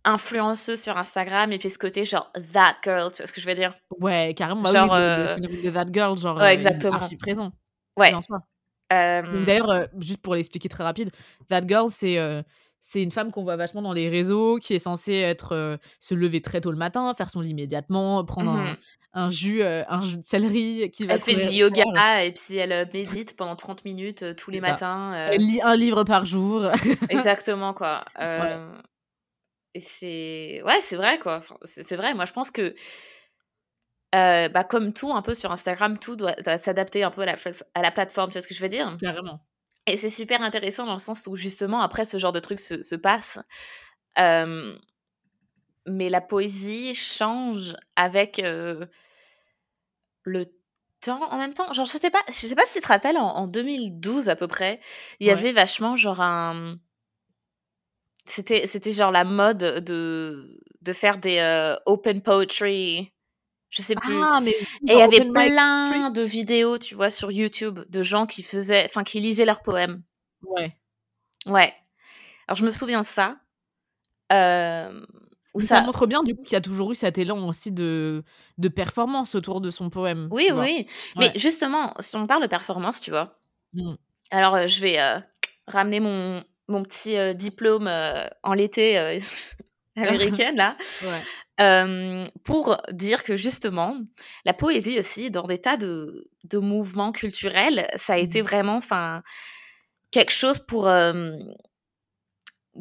[0.04, 3.46] influenceuse sur Instagram et puis ce côté genre that girl, tu vois ce que je
[3.46, 3.74] veux dire?
[4.00, 4.62] Ouais, carrément.
[4.62, 6.96] Bah Genre, oui, le, le euh, de That Girl, genre, ouais, exactement.
[6.98, 7.52] archi présent.
[7.96, 8.12] Ouais.
[8.92, 11.11] Euh, d'ailleurs, euh, juste pour l'expliquer très rapide,
[11.49, 12.42] That Girl, c'est euh,
[12.88, 16.14] c'est une femme qu'on voit vachement dans les réseaux, qui est censée être euh, se
[16.14, 18.77] lever très tôt le matin, faire son lit immédiatement, prendre un, mhm.
[19.14, 22.57] un jus, euh, un jus de céleri, qui va Elle fait du yoga et puis
[22.59, 24.68] elle médite pendant 30 minutes euh, tous les ça.
[24.68, 25.14] matins.
[25.14, 26.70] Elle lit un livre par jour.
[27.09, 28.05] exactement, quoi.
[28.20, 28.72] Euh,
[29.75, 30.62] Et c'est...
[30.64, 31.38] Ouais, c'est vrai, quoi.
[31.38, 32.72] Enfin, c'est vrai, moi je pense que...
[34.16, 37.26] euh, bah, comme tout, un peu sur Instagram, tout doit, doit s'adapter un peu à
[37.26, 37.35] la,
[37.74, 38.96] à la plateforme, tu vois ce que je veux dire?
[39.00, 39.40] Carrément.
[39.87, 42.83] Et c'est super intéressant dans le sens où justement après ce genre de truc se,
[42.83, 43.38] se passe,
[44.18, 44.74] euh,
[45.87, 48.87] mais la poésie change avec le
[51.00, 51.72] temps en même temps.
[51.72, 54.48] Genre, je sais pas, je sais pas si tu te rappelles, en, 2012 à peu
[54.48, 54.81] près,
[55.20, 56.79] il y avait vachement genre un.
[58.24, 63.12] C'était, c'était genre la mode de, de faire des open poetry.
[63.76, 64.22] Je sais plus.
[64.22, 68.26] Ah, mais Et il y avait plein de vidéos, tu vois, sur YouTube de gens
[68.26, 70.02] qui faisaient, enfin, qui lisaient leurs poèmes.
[70.42, 70.74] Ouais.
[71.46, 71.74] Ouais.
[72.48, 73.36] Alors, je me souviens de ça.
[74.32, 75.04] Euh,
[75.58, 75.82] ça...
[75.82, 78.24] montre bien du coup qu'il y a toujours eu cet élan aussi de,
[78.58, 80.28] de performance autour de son poème.
[80.30, 80.86] Oui, oui.
[81.16, 83.38] Mais justement, si on parle de performance, tu vois.
[83.74, 83.94] Mmh.
[84.30, 85.18] Alors, euh, je vais euh,
[85.68, 87.90] ramener mon, mon petit euh, diplôme
[88.42, 89.18] en l'été
[89.96, 90.76] américaine, là.
[92.44, 93.96] pour dire que justement,
[94.44, 98.44] la poésie aussi, dans des tas de, de mouvements culturels, ça a été mmh.
[98.44, 98.80] vraiment
[100.11, 100.87] quelque chose pour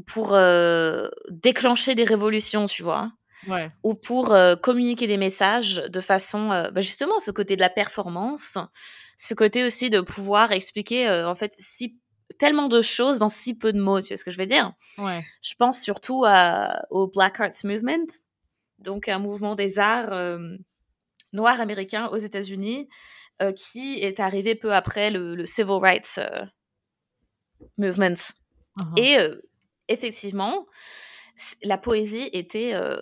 [0.04, 3.12] pour euh, déclencher des révolutions, tu vois?
[3.48, 3.70] Ouais.
[3.84, 7.70] Ou pour euh, communiquer des messages de façon, euh, bah justement, ce côté de la
[7.70, 8.58] performance,
[9.18, 12.00] ce côté aussi de pouvoir expliquer, en fait, si
[12.38, 14.74] tellement de choses dans si peu de mots, tu vois ce que je veux dire?
[14.98, 15.22] Ouais.
[15.42, 18.06] Je pense surtout à, au Black Arts Movement,
[18.80, 20.40] donc un mouvement des arts
[21.34, 22.88] noirs américains aux États-Unis,
[23.56, 26.20] qui est arrivé peu après le, Civil Rights
[27.78, 28.34] Movement.
[28.78, 29.00] Uh-huh.
[29.00, 29.18] Et
[29.88, 30.66] effectivement,
[31.64, 32.98] la poésie était euh,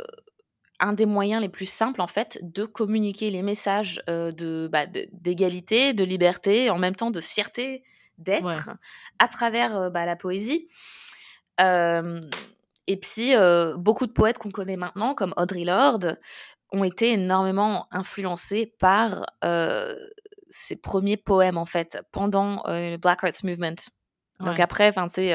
[0.80, 5.08] un des moyens les plus simples, en fait, de communiquer les messages euh, bah, de,
[5.12, 7.84] d'égalité, de, liberté, en même temps de fierté
[8.18, 8.70] d'être
[9.20, 10.68] à travers bah, la poésie.
[11.60, 13.34] et puis,
[13.78, 16.20] beaucoup de poètes qu'on connaît maintenant, comme Audre Lorde,
[16.72, 19.26] ont été énormément influencés par
[20.50, 23.76] ces premiers poèmes, en fait, pendant le Black Arts Movement.
[24.40, 25.34] Donc après, enfin, c'est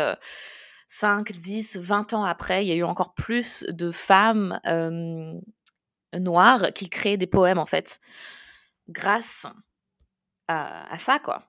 [0.88, 4.58] 5, 10, 20 ans après, il y a eu encore plus de femmes
[6.14, 8.00] noires qui créent des poèmes, en fait,
[8.88, 9.46] grâce
[10.48, 11.47] à, ça, quoi.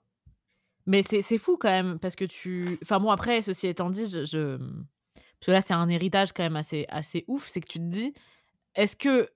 [0.89, 2.79] Mais c'est fou quand même, parce que tu...
[2.81, 4.57] Enfin bon, après, ceci étant dit, je...
[4.57, 7.83] Parce que là, c'est un héritage quand même assez, assez ouf, c'est que tu te
[7.83, 8.11] dis,
[8.73, 9.29] est-ce que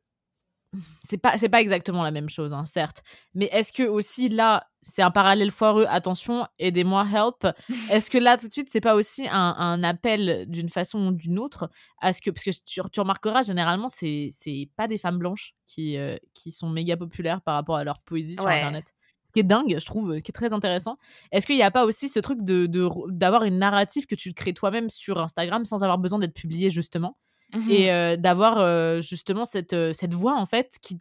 [1.04, 3.04] c'est pas pas exactement la même chose hein, certes
[3.36, 7.48] mais est-ce que aussi là c'est un parallèle foireux attention aidez-moi help
[7.92, 11.38] est-ce que là tout de suite c'est pas aussi un, appel d'une façon ou d'une
[11.38, 11.70] autre
[12.02, 14.32] à ce que parce que tu, tu remarqueras généralement c'est
[14.76, 18.34] pas des femmes blanches qui euh, qui sont méga populaires par rapport à leur poésie
[18.34, 18.96] sur internet
[19.34, 20.98] qui est dingue je trouve qui est très intéressant.
[21.32, 22.68] Est-ce qu'il n'y a pas aussi ce truc de
[23.10, 27.18] d'avoir une narrative que tu crées toi-même sur Instagram sans avoir besoin d'être publié justement?
[27.54, 31.00] Mmh et d'avoir justement cette, cette voix en fait qui,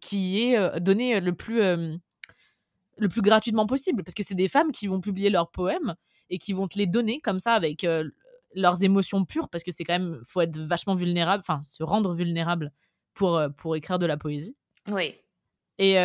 [0.00, 4.02] qui est donnée le plus, le plus gratuitement possible?
[4.02, 5.94] Parce que c'est des femmes qui vont publier leurs poèmes
[6.30, 7.86] et qui vont te les donner comme ça avec
[8.54, 12.14] leurs émotions pures parce que c'est quand même faut être vachement vulnérable enfin se rendre
[12.14, 12.72] vulnérable
[13.12, 14.56] pour pour écrire de la poésie.
[14.90, 15.14] Oui.
[15.78, 15.96] Et,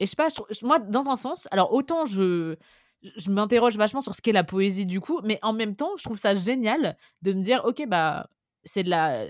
[0.00, 0.28] et je sais pas
[0.62, 2.56] moi dans un sens alors autant je
[3.02, 6.04] je m'interroge vachement sur ce qu'est la poésie du coup mais en même temps je
[6.04, 8.28] trouve ça génial de me dire ok bah
[8.66, 9.24] c'est de la.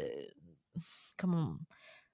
[1.17, 1.57] Comment.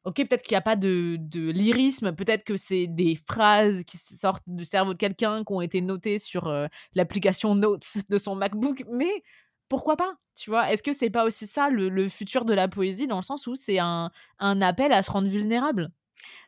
[0.04, 3.98] Ok, peut-être qu'il n'y a pas de, de lyrisme, peut-être que c'est des phrases qui
[3.98, 6.52] sortent du cerveau de quelqu'un, qui ont été notées sur
[6.94, 9.22] l'application Notes de son MacBook, mais
[9.68, 13.06] pourquoi pas Tu vois, est-ce que c'est pas aussi ça le, futur de la poésie,
[13.06, 14.10] dans le sens où c'est un,
[14.40, 15.92] un appel à se rendre vulnérable?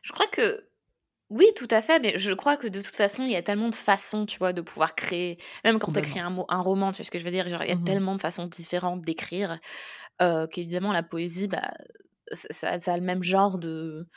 [0.01, 0.67] Je crois que
[1.31, 3.69] oui, tout à fait, mais je crois que de toute façon, il y a tellement
[3.69, 6.97] de façons, tu vois, de pouvoir créer, même quand tu écris un, un roman, tu
[6.97, 9.01] vois ce que je veux dire, genre, il y a mmh tellement de façons différentes
[9.01, 9.59] d'écrire
[10.21, 11.73] euh, qu'évidemment, la poésie, bah,
[12.31, 14.07] ça, a le même genre de,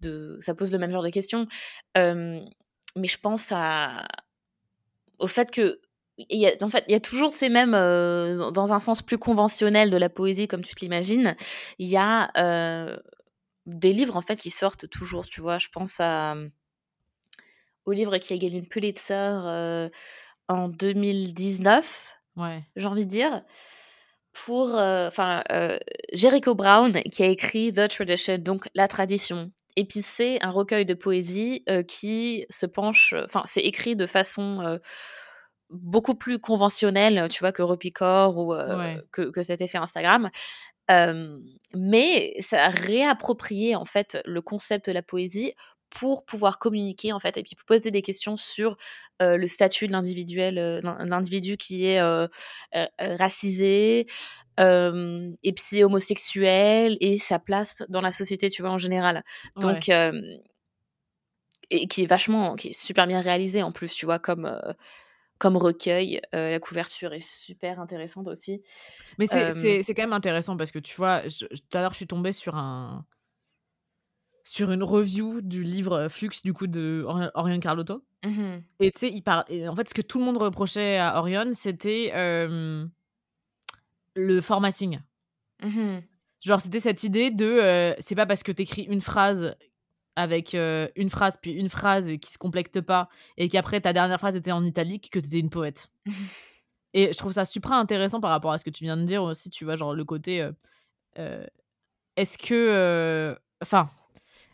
[0.00, 0.38] de.
[0.40, 1.46] Ça pose le même genre de questions.
[1.94, 4.06] mais je pense à,
[5.18, 5.80] au fait que.
[6.30, 9.18] Il y a, en fait, il y a toujours ces mêmes, dans un sens plus
[9.18, 11.36] conventionnel de la poésie, comme tu te l'imagines,
[11.78, 12.32] il y a
[13.68, 15.58] des livres en fait qui sortent toujours, tu vois.
[15.58, 16.34] Je pense à,
[17.84, 19.90] au livre qui a gagné le Pulitzer
[20.48, 22.64] en 2019, ouais.
[22.76, 23.42] j'ai envie de dire
[24.32, 25.42] pour enfin
[26.12, 30.84] Jericho Brown qui a écrit The Tradition donc la tradition et puis c'est un recueil
[30.84, 34.78] de poésie qui se penche enfin c'est écrit de façon
[35.70, 38.54] beaucoup plus conventionnelle tu vois que Repicor ou
[39.12, 40.30] que, que cet effet Instagram
[41.74, 45.52] mais ça a réapproprié en fait le concept de la poésie
[45.90, 48.76] pour pouvoir communiquer en fait et puis poser des questions sur
[49.20, 52.00] le statut de l'individuel l'individu qui est
[52.98, 54.06] racisé
[54.58, 59.22] et puis homosexuel et sa place dans la société tu vois en général.
[59.56, 59.90] Donc
[61.70, 64.50] et qui est vachement qui est super bien réalisé en plus tu vois comme
[65.38, 66.20] comme recueil.
[66.34, 68.62] Euh, la couverture est super intéressante aussi.
[69.18, 72.32] Mais c'est quand même intéressant parce que tu vois, tout à l'heure, je suis tombée
[72.32, 73.04] sur un
[74.44, 78.02] sur une review du livre Flux du coup de Orion Carlotto.
[78.24, 79.44] Mmh et tu sais, il parle.
[79.68, 82.10] En fait, ce que tout le monde reprochait à Orion, c'était
[84.14, 85.00] le formatting.
[85.62, 85.98] Mmh
[86.40, 89.56] Genre, c'était cette idée de c'est pas parce que t'écris une phrase
[90.18, 94.36] avec une phrase puis une phrase qui se complète pas et qu'après ta dernière phrase
[94.36, 95.90] était en italique que t'étais une poète.
[96.94, 99.22] et je trouve ça super intéressant par rapport à ce que tu viens de dire
[99.22, 100.48] aussi, tu vois, genre le côté.
[102.16, 103.36] est-ce que.
[103.62, 103.88] Enfin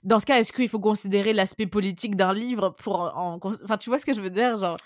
[0.04, 3.88] dans ce cas, est-ce qu'il faut considérer l'aspect politique d'un livre pour en, Enfin, tu
[3.88, 4.76] vois ce que je veux dire genre...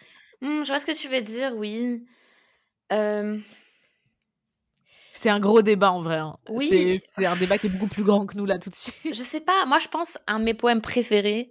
[0.41, 2.07] Mmh, je vois ce que tu veux dire, oui.
[5.19, 6.19] C'est un gros débat en vrai.
[6.19, 6.37] Hein.
[6.49, 7.01] Oui.
[7.17, 8.95] C'est un débat qui est beaucoup plus grand que nous là tout de suite.
[9.05, 11.51] Je sais pas, moi je pense un de mes poèmes préférés,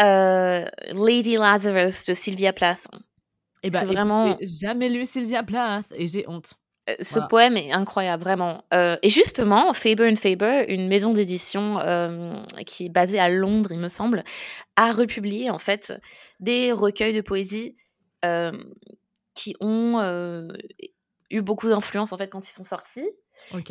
[0.00, 2.88] euh, Lady Lazarus de Sylvia Plath.
[3.62, 4.36] Et eh ben, vraiment.
[4.40, 6.54] J'ai jamais lu Sylvia Plath et j'ai honte.
[6.90, 8.64] Euh, ce poème est incroyable, vraiment.
[8.74, 12.34] Euh, et justement, Faber Faber, une maison d'édition euh,
[12.66, 14.24] qui est basée à Londres, il me semble,
[14.74, 15.92] a republié en fait
[16.40, 17.76] des recueils de poésie
[19.34, 20.00] qui ont
[21.30, 23.08] eu beaucoup d'influence en fait quand ils sont sortis.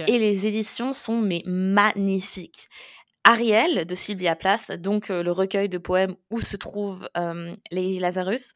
[0.08, 2.68] Et les éditions sont mais magnifiques.
[3.24, 7.10] Ariel de Sylvia Plath, donc le recueil de poèmes où se trouve
[7.72, 8.54] Lady Lazarus,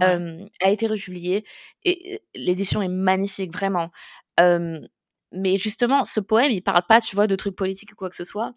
[0.00, 1.44] a été republié
[1.84, 3.90] et l'édition est magnifique vraiment.
[4.38, 8.16] mais justement, ce poème, il parle pas, tu vois, de trucs politiques ou quoi que
[8.16, 8.54] ce soit,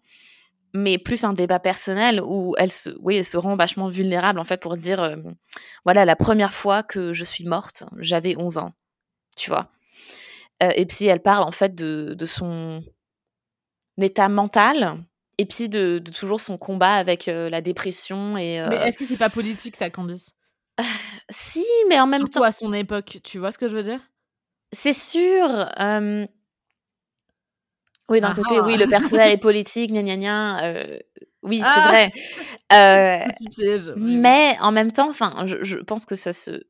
[0.72, 4.44] mais plus un débat personnel où elle se, oui, elle se rend vachement vulnérable en
[4.44, 5.16] fait pour dire,
[5.84, 8.72] voilà, la première fois que je suis morte, j'avais 11 ans,
[9.36, 9.70] tu vois.
[10.60, 12.82] Et puis elle parle en fait de, de son
[14.00, 14.98] état mental
[15.38, 18.64] et puis de, de, toujours son combat avec la dépression et.
[18.68, 20.34] Mais est-ce que c'est pas politique ça, Candice?
[21.30, 22.44] Si, mais en même Surtout temps.
[22.44, 24.00] à son époque, tu vois ce que je veux dire?
[24.72, 25.68] C'est sûr.
[28.10, 30.64] Oui, d'un côté, oui, le personnel est politique, gna gna gna.
[30.64, 30.98] Euh,
[31.42, 32.10] oui, c'est ah vrai.
[32.72, 33.92] Euh, Petit piège.
[33.96, 36.62] Mais en même temps, enfin, je, je, pense que ça se.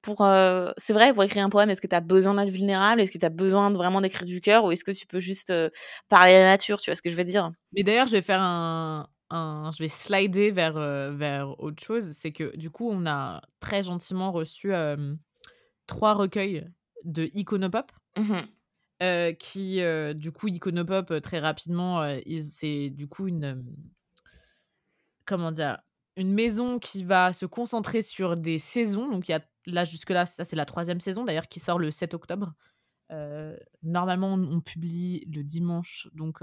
[0.00, 3.00] pour, euh, c'est vrai, pour écrire un poème, est-ce que tu as besoin d'être vulnérable?
[3.00, 4.64] Est-ce que tu as besoin de vraiment d'écrire du cœur?
[4.64, 5.52] Ou est-ce que tu peux juste
[6.08, 6.80] parler à la nature?
[6.80, 7.50] Tu vois ce que je veux dire?
[7.72, 10.78] Mais d'ailleurs, je vais faire un, je vais slider vers,
[11.12, 12.04] vers autre chose.
[12.16, 14.70] C'est que du coup, on a très gentiment reçu
[15.88, 16.64] trois recueils
[17.02, 17.90] de Iconopop.
[19.38, 19.80] Qui,
[20.14, 22.06] du coup, Iconopop, très rapidement,
[22.40, 23.64] c'est du coup une.
[25.24, 25.78] comment dire
[26.16, 29.10] Une maison qui va se concentrer sur des saisons.
[29.10, 31.90] Donc, il y a là, jusque-là, ça, c'est la troisième saison, d'ailleurs, qui sort le
[31.90, 32.54] 7 octobre.
[33.82, 36.08] normalement, on, publie le dimanche.
[36.14, 36.38] Donc,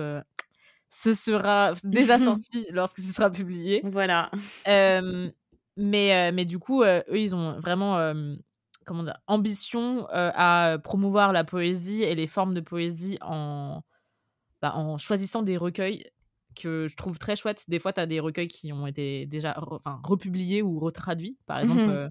[0.90, 3.82] ce sera déjà sorti lorsque ce sera publié.
[3.84, 4.30] Voilà.
[4.68, 8.14] mais, mais du coup, eux, ils ont vraiment
[8.86, 13.84] comment dire, ambition à promouvoir la poésie et les formes de poésie en,
[14.62, 16.10] bah, en choisissant des recueils
[16.56, 17.66] que je trouve très chouettes.
[17.68, 19.56] Des fois, tu as des recueils qui ont été déjà
[20.04, 21.38] republiés ou retraduits.
[21.46, 22.10] Par exemple, mmh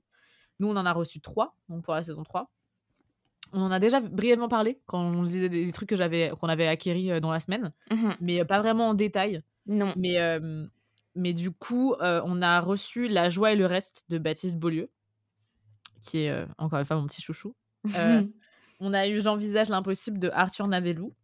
[0.61, 2.49] nous, on en a reçu trois donc pour la saison 3
[3.53, 6.69] on en a déjà brièvement parlé quand on disait des, trucs que j'avais qu'on avait
[6.69, 9.43] acquéris euh, dans la semaine, mmh mais euh, pas vraiment en détail.
[9.67, 9.93] Non.
[9.97, 10.19] Mais
[11.15, 14.91] mais du coup, euh, on a reçu La joie et le reste de Baptiste Beaulieu,
[16.03, 17.55] qui est encore une fois mon petit chouchou.
[18.81, 21.15] on a eu J'envisage l'impossible de Arthur Navellou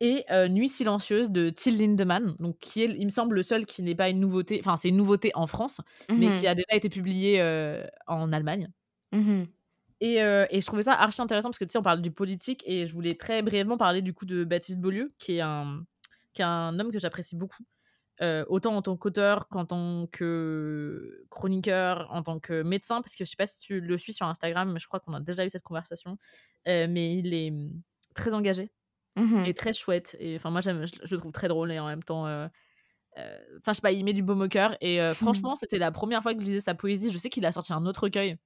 [0.00, 3.82] et Nuit silencieuse de Till Lindemann, donc qui est, il me semble, le seul qui
[3.82, 4.58] n'est pas une nouveauté.
[4.60, 7.42] Enfin, c'est une nouveauté en France, mais qui mmh a déjà été publié
[8.06, 8.68] en Allemagne.
[9.12, 9.44] Mmh
[10.00, 12.62] et, et, je trouvais ça archi intéressant parce que tu sais, on parle du politique
[12.66, 15.82] et je voulais très brièvement parler du coup de Baptiste Beaulieu, qui est un,
[16.32, 17.64] qui est un homme que j'apprécie beaucoup,
[18.20, 23.30] autant en tant qu'auteur qu'en tant que chroniqueur, en tant que médecin, parce que je
[23.30, 25.50] sais pas si tu le suis sur Instagram, mais je crois qu'on a déjà eu
[25.50, 26.16] cette conversation.
[26.66, 27.82] mais il est mmh,
[28.14, 28.70] très engagé
[29.16, 30.16] mmh et très chouette.
[30.20, 30.70] Et enfin, moi, je,
[31.04, 32.24] je, le trouve très drôle et en même temps.
[32.24, 32.50] Enfin,
[33.68, 34.76] je sais pas, il met du baume au cœur.
[34.80, 37.10] Et franchement, c'était la première fois que je lisais sa poésie.
[37.10, 38.38] Je sais qu'il a sorti un autre recueil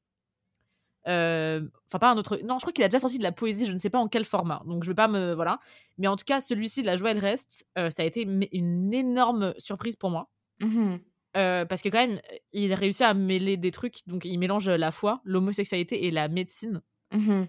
[1.05, 2.39] Enfin, pas un autre.
[2.45, 4.09] Non, je crois qu'il a déjà sorti de la poésie, je ne sais pas en
[4.09, 4.63] quel format.
[4.67, 5.35] Donc, je vais pas me.
[5.35, 5.59] Voilà.
[5.99, 9.55] Mais en tout cas, celui-ci, La joie et le reste, ça a été une énorme
[9.59, 10.31] surprise pour moi.
[10.61, 10.97] Mmh
[11.35, 12.21] parce que, quand même,
[12.53, 14.07] il a réussi à mêler des trucs.
[14.07, 16.83] Donc, il mélange la foi, l'homosexualité et la médecine.
[17.13, 17.45] Mmh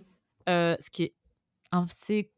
[0.47, 1.13] ce qui est
[1.71, 2.31] assez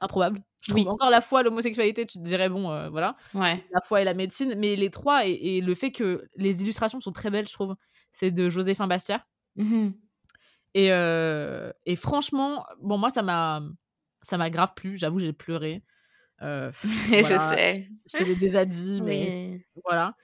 [0.00, 0.42] improbable.
[0.62, 3.16] Je trouve encore la foi, l'homosexualité, tu te dirais, bon, voilà.
[3.34, 3.64] Ouais.
[3.70, 4.54] La foi et la médecine.
[4.56, 7.76] Mais les trois, et, le fait que les illustrations sont très belles, je trouve,
[8.12, 9.24] c'est de Joséphine Bastiat.
[9.56, 9.90] Mmh
[10.74, 10.88] et,
[11.86, 13.62] et franchement, bon, moi, ça m'a,
[14.22, 14.98] ça m'a grave plu.
[14.98, 15.82] J'avoue, j'ai pleuré.
[16.42, 17.88] Euh, je sais.
[18.06, 20.16] Je, te l'ai déjà dit, mais voilà.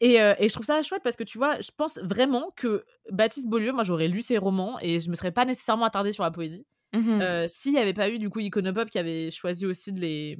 [0.00, 2.84] Et, euh, et je trouve ça chouette parce que tu vois, je pense vraiment que
[3.10, 6.22] Baptiste Beaulieu, moi j'aurais lu ses romans et je me serais pas nécessairement attardée sur
[6.22, 6.66] la poésie.
[6.92, 7.20] Mhm.
[7.22, 10.38] Euh, S'il n'y avait pas eu du coup Iconopop qui avait choisi aussi de les,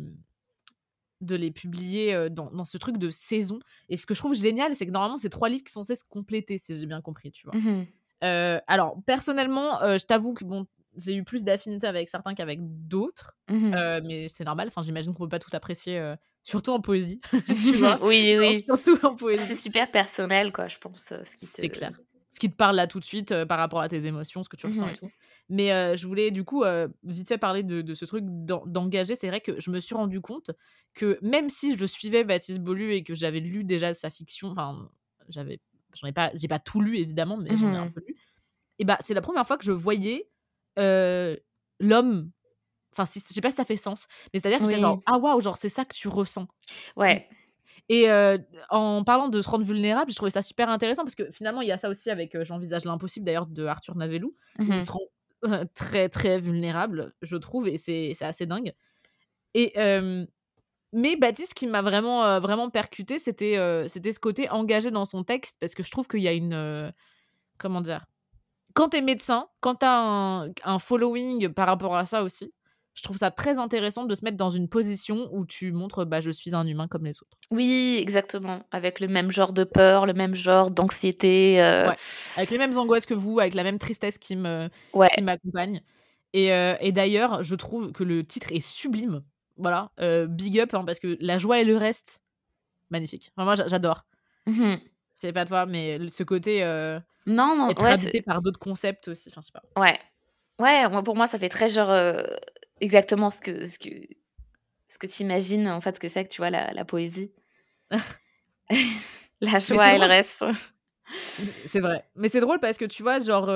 [1.23, 3.59] de les publier euh, dans, dans ce truc de saison.
[3.89, 5.97] Et ce que je trouve génial, c'est que normalement, c'est trois livres qui sont censés
[5.97, 7.59] se compléter, si j'ai bien compris, tu vois.
[7.59, 7.87] Mhm.
[8.25, 12.59] Euh, alors, personnellement, euh, je t'avoue que bon, j'ai eu plus d'affinité avec certains qu'avec
[12.63, 13.75] d'autres, Mhm.
[13.75, 14.69] euh, mais c'est normal.
[14.69, 17.99] Enfin, j'imagine qu'on peut pas tout apprécier, surtout en poésie, tu vois.
[18.03, 18.65] oui, oui.
[18.67, 19.57] Surtout en C'est poésie.
[19.57, 21.13] super personnel, quoi, je pense.
[21.23, 21.93] ce qui te- C'est clair.
[22.31, 24.57] Ce qui te parle là tout de suite par rapport à tes émotions, ce que
[24.57, 24.93] tu ressens Mhm.
[24.93, 25.11] et tout.
[25.49, 26.65] Mais je voulais du coup
[27.05, 29.15] vite fait parler de, de ce truc d'en- d'engager.
[29.17, 30.51] C'est vrai que je me suis rendu compte
[30.95, 34.89] que même si je suivais Baptiste Beaulieu et que j'avais lu déjà sa fiction, enfin,
[35.29, 35.61] j'avais,
[35.97, 37.93] j'en ai pas, j'ai pas tout lu évidemment, mais j'en ai un Mhm.
[37.93, 38.17] peu lu.
[38.79, 40.31] Et bah, c'est la première fois que je voyais
[40.79, 41.37] euh,
[41.81, 42.31] l'homme.
[42.93, 44.81] Enfin, si, je sais pas si ça fait sens, mais c'est-à-dire que j'étais Oui.
[44.81, 46.49] genre, ah waouh, genre c'est ça que tu ressens.
[46.97, 47.29] Ouais.
[47.89, 48.39] Et euh,
[48.71, 51.69] en parlant de se rendre vulnérable, je trouvais ça super intéressant parce que finalement, il
[51.69, 54.35] y a ça aussi avec euh, J'envisage l'impossible d'ailleurs de Arthur Navellou.
[54.59, 54.73] où Mhm.
[54.73, 55.01] Il se rend
[55.45, 58.73] euh, très très vulnérable, je trouve, et c'est c'est assez dingue.
[59.55, 60.27] Et euh,
[60.97, 64.91] mais Baptiste, ce qui m'a vraiment euh, vraiment percuté, c'était euh, c'était ce côté engagé
[64.91, 66.91] dans son texte parce que je trouve qu'il y a une euh,
[67.59, 68.05] comment dire
[68.75, 72.53] quand t'es médecin, quand t'as un, un following par rapport à ça aussi,
[72.95, 76.21] je trouve ça très intéressant de se mettre dans une position où tu montres bah
[76.21, 77.37] je suis un humain comme les autres.
[77.51, 78.61] Oui, exactement.
[78.73, 81.63] Avec le même genre de peur, le même genre d'anxiété.
[81.63, 81.97] euh, Ouais.
[82.37, 85.09] avec les mêmes angoisses que vous, avec la même tristesse qui me ouais.
[85.15, 85.83] qui m'accompagne.
[86.35, 89.23] Et, euh, et d'ailleurs, je trouve que le titre est sublime.
[89.57, 92.23] Voilà, euh, big up, hein, parce que la joie et le reste,
[92.90, 93.33] magnifique.
[93.37, 94.05] Enfin, moi, j'a- j'adore.
[94.47, 94.79] Mhm.
[95.12, 98.61] C'est pas toi, mais ce côté euh, Non, non, être ouais, habité c'est- par d'autres
[98.61, 99.31] concepts aussi.
[99.31, 99.62] Enfin, je sais pas.
[99.81, 99.99] ouais.
[100.59, 102.23] Ouais, moi, pour moi, ça fait très genre euh,
[102.81, 103.90] exactement ce que, ce que,
[104.88, 107.33] ce que tu imagines, en fait, ce que c'est que tu vois, la, la poésie.
[109.40, 110.45] la joie et le reste.
[111.66, 112.05] C'est vrai.
[112.14, 113.51] Mais c'est drôle parce que tu vois, genre,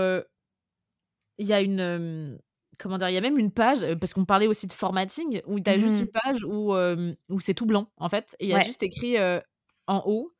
[1.38, 2.38] il y a une.
[2.80, 5.42] Comment dire Il y a même une page, euh, parce qu'on parlait aussi de formatting,
[5.46, 6.00] où tu as juste Mhm.
[6.00, 8.36] une page où, euh, où c'est tout blanc, en fait.
[8.40, 8.64] Et il y a Ouais.
[8.64, 9.40] juste écrit euh,
[9.86, 10.32] en haut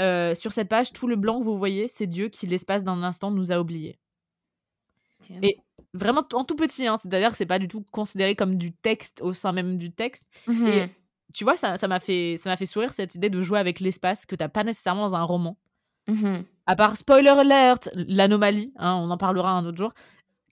[0.00, 3.02] euh, sur cette page, tout le blanc que vous voyez, c'est Dieu qui, l'espace d'un
[3.02, 3.98] instant, nous a oubliés.
[5.42, 5.56] Et
[5.94, 9.20] vraiment en tout petit, hein, c'est-à-dire que c'est pas du tout considéré comme du texte
[9.22, 10.26] au sein même du texte.
[10.68, 10.84] Et
[11.34, 14.26] tu vois, ça ça m'a fait, ça fait sourire cette idée de jouer avec l'espace
[14.26, 15.58] que t'as pas nécessairement dans un roman.
[16.08, 16.44] Mhm.
[16.66, 19.92] À part spoiler alert, l'anomalie, hein, on en parlera un autre jour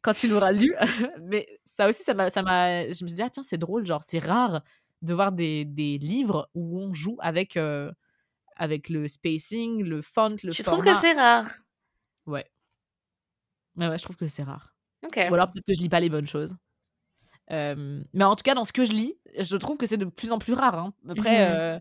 [0.04, 0.74] quand tu l'auras lu.
[1.22, 3.86] Mais ça aussi, ça m'a, ça m'a, je me suis dit ah tiens c'est drôle,
[3.86, 4.62] genre c'est rare
[5.02, 7.92] de voir des, des livres où on joue avec euh,
[8.56, 10.82] avec le spacing, le font, le Je format.
[10.82, 11.50] trouve que c'est rare?
[12.26, 12.46] Ouais.
[13.76, 14.74] Ouais, ouais, je trouve que c'est rare.
[15.04, 15.18] Ok.
[15.30, 16.56] Ou alors peut-être que je lis pas les bonnes choses.
[17.50, 20.06] Euh, mais en tout cas, dans ce que je lis, je trouve que c'est de
[20.06, 20.76] plus en plus rare.
[20.78, 20.94] hein.
[21.08, 21.52] Après, Mhm.
[21.52, 21.80] euh,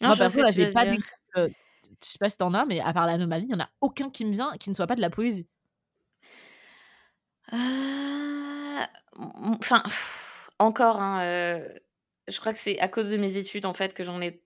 [0.00, 1.02] Non, moi perso, là, j'ai pas d'éc-
[1.36, 1.48] euh,
[2.02, 4.10] je sais pas si t'en as, mais à part l'anomalie, il y en a aucun
[4.10, 5.46] qui me vient qui ne soit pas de la poésie.
[7.52, 8.86] M-
[9.60, 11.68] Enfin, pff, encore, hein, euh,
[12.28, 14.42] je crois que c'est à cause de mes études, en fait, que j'en ai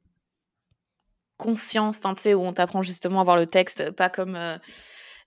[1.37, 4.59] conscience, tu sais, où on t'apprend justement à voir le texte, pas comme euh,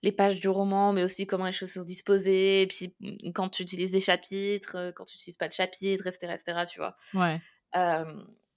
[0.02, 3.48] les pages du roman, mais aussi comment les choses sont disposées, et puis mm, quand
[3.48, 6.94] tu utilises des chapitres, euh, quand tu n'utilises pas de chapitres, etc., etc., tu vois.
[7.14, 7.40] Ouais.
[7.76, 8.04] Euh,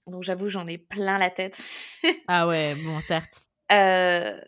[0.06, 1.58] donc j'avoue, j'en ai plein la tête.
[2.28, 3.48] Ah ouais, bon, certes.
[3.72, 4.38] Euh,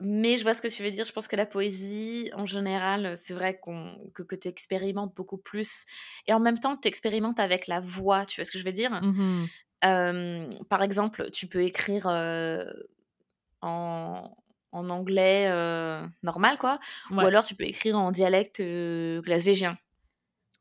[0.00, 1.04] mais je vois ce que tu veux dire.
[1.04, 5.38] Je pense que la poésie, en général, c'est vrai qu'on, que, que tu expérimentes beaucoup
[5.38, 5.84] plus.
[6.26, 8.24] Et en même temps, tu expérimentes avec la voix.
[8.24, 9.00] Tu vois ce que je veux dire?
[9.84, 12.64] Euh, Par exemple, tu peux écrire euh,
[13.60, 14.36] en,
[14.72, 16.78] en anglais euh, normal, quoi.
[17.10, 17.24] Ouais.
[17.24, 19.78] Ou alors tu peux écrire en dialecte euh, glasvégien.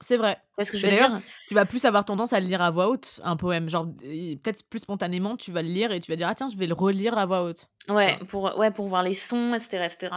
[0.01, 0.35] C'est vrai.
[0.35, 2.69] Tu vois ce que je d'ailleurs, Tu vas plus avoir tendance à le lire à
[2.69, 3.67] voix haute, un poème.
[3.67, 6.57] Genre, peut-être plus spontanément, tu vas le lire et tu vas dire, ah tiens, je
[6.57, 7.67] vais le relire à voix haute.
[7.89, 9.85] Ouais, pour, ouais, pour voir les sons, etc.
[9.85, 10.13] etc.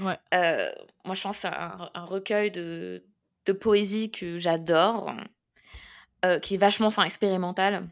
[0.00, 0.18] Ouais.
[0.34, 0.70] Euh,
[1.04, 3.02] moi, je pense à un, un recueil de,
[3.46, 5.12] de poésie que j'adore,
[6.24, 7.88] euh, qui est vachement enfin, expérimental.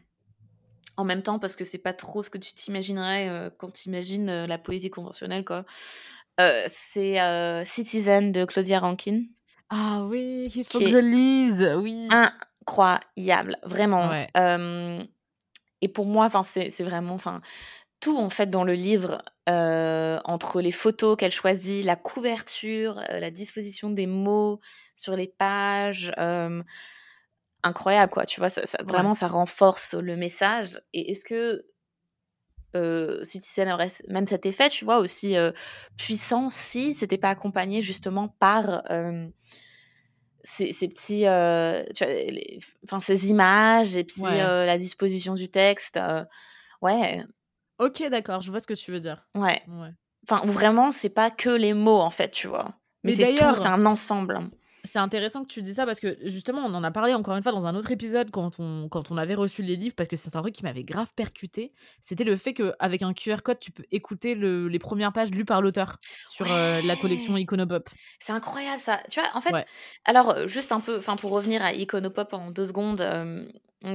[0.95, 3.89] En même temps, parce que c'est pas trop ce que tu t'imaginerais euh, quand tu
[3.89, 5.65] imagines la poésie conventionnelle, quoi.
[6.67, 9.27] C'est Citizen de Claudia Rankine.
[9.75, 12.07] Ah oui, il faut que je lise, oui.
[12.11, 14.07] Incroyable, vraiment.
[14.07, 14.27] Ouais.
[14.37, 15.01] Euh,
[15.81, 17.17] et pour moi, c'est vraiment,
[17.99, 23.19] tout en fait dans le livre, euh, entre les photos qu'elle choisit, la couverture, euh,
[23.19, 24.59] la disposition des mots
[24.93, 26.13] sur les pages,
[27.63, 28.25] incroyable quoi.
[28.25, 30.79] Tu vois, ça, ça- vraiment, ça renforce le message.
[30.93, 31.65] Et est-ce que
[32.75, 35.51] euh, Citizen aurait même cet effet, tu vois, aussi euh,
[35.97, 39.27] puissant si c'était pas accompagné justement par euh,
[40.43, 44.41] ces, ces petits, euh, tu vois, les- enfin ces images et puis Ouais.
[44.41, 45.97] euh, la disposition du texte.
[45.97, 46.23] euh,
[46.81, 47.23] ouais,
[47.79, 49.25] Ok, d'accord, je vois ce que tu veux dire.
[49.35, 49.61] Ouais.
[49.67, 49.89] Ouais.
[50.29, 52.75] Enfin, vraiment, c'est pas que les mots, en fait, tu vois.
[53.03, 54.39] Mais, Mais c'est tout, c'est un ensemble.
[54.85, 57.41] C'est intéressant que tu dis ça parce que justement, on en a parlé encore une
[57.43, 60.17] fois dans un autre épisode quand on, quand on avait reçu les livres, parce que
[60.17, 61.71] c'est un truc qui m'avait grave percuté.
[62.01, 65.45] C'était le fait qu'avec un QR code, tu peux écouter le- les premières pages lues
[65.45, 67.37] par l'auteur sur euh, la collection.
[67.37, 67.89] Iconopop.
[68.19, 68.99] C'est incroyable ça.
[69.09, 69.65] Tu vois, en fait, Ouais.
[70.03, 73.47] alors euh, juste un peu, enfin pour revenir à Iconopop en deux secondes, euh,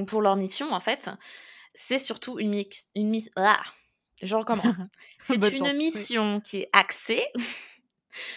[0.07, 1.11] pour leur mission en fait,
[1.75, 3.61] c'est surtout une mix, une ah,
[4.23, 4.65] je recommence.
[5.21, 5.77] c'est une chance, oui.
[5.77, 7.23] mission qui est axée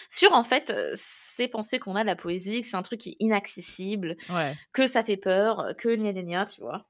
[0.08, 3.10] sur en fait ces pensées qu'on a de la poésie, que c'est un truc qui
[3.10, 4.54] est inaccessible, Ouais.
[4.72, 6.86] que ça fait peur, que gna gna gna, tu vois.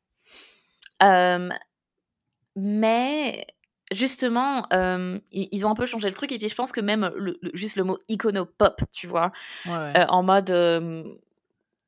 [1.02, 1.48] Euh,
[2.56, 3.46] mais
[3.92, 7.10] justement, euh, ils ont un peu changé le truc et puis je pense que même
[7.16, 9.32] le, le- juste le mot iconopop, tu vois,
[9.66, 9.98] Ouais, ouais.
[9.98, 10.50] euh, en mode.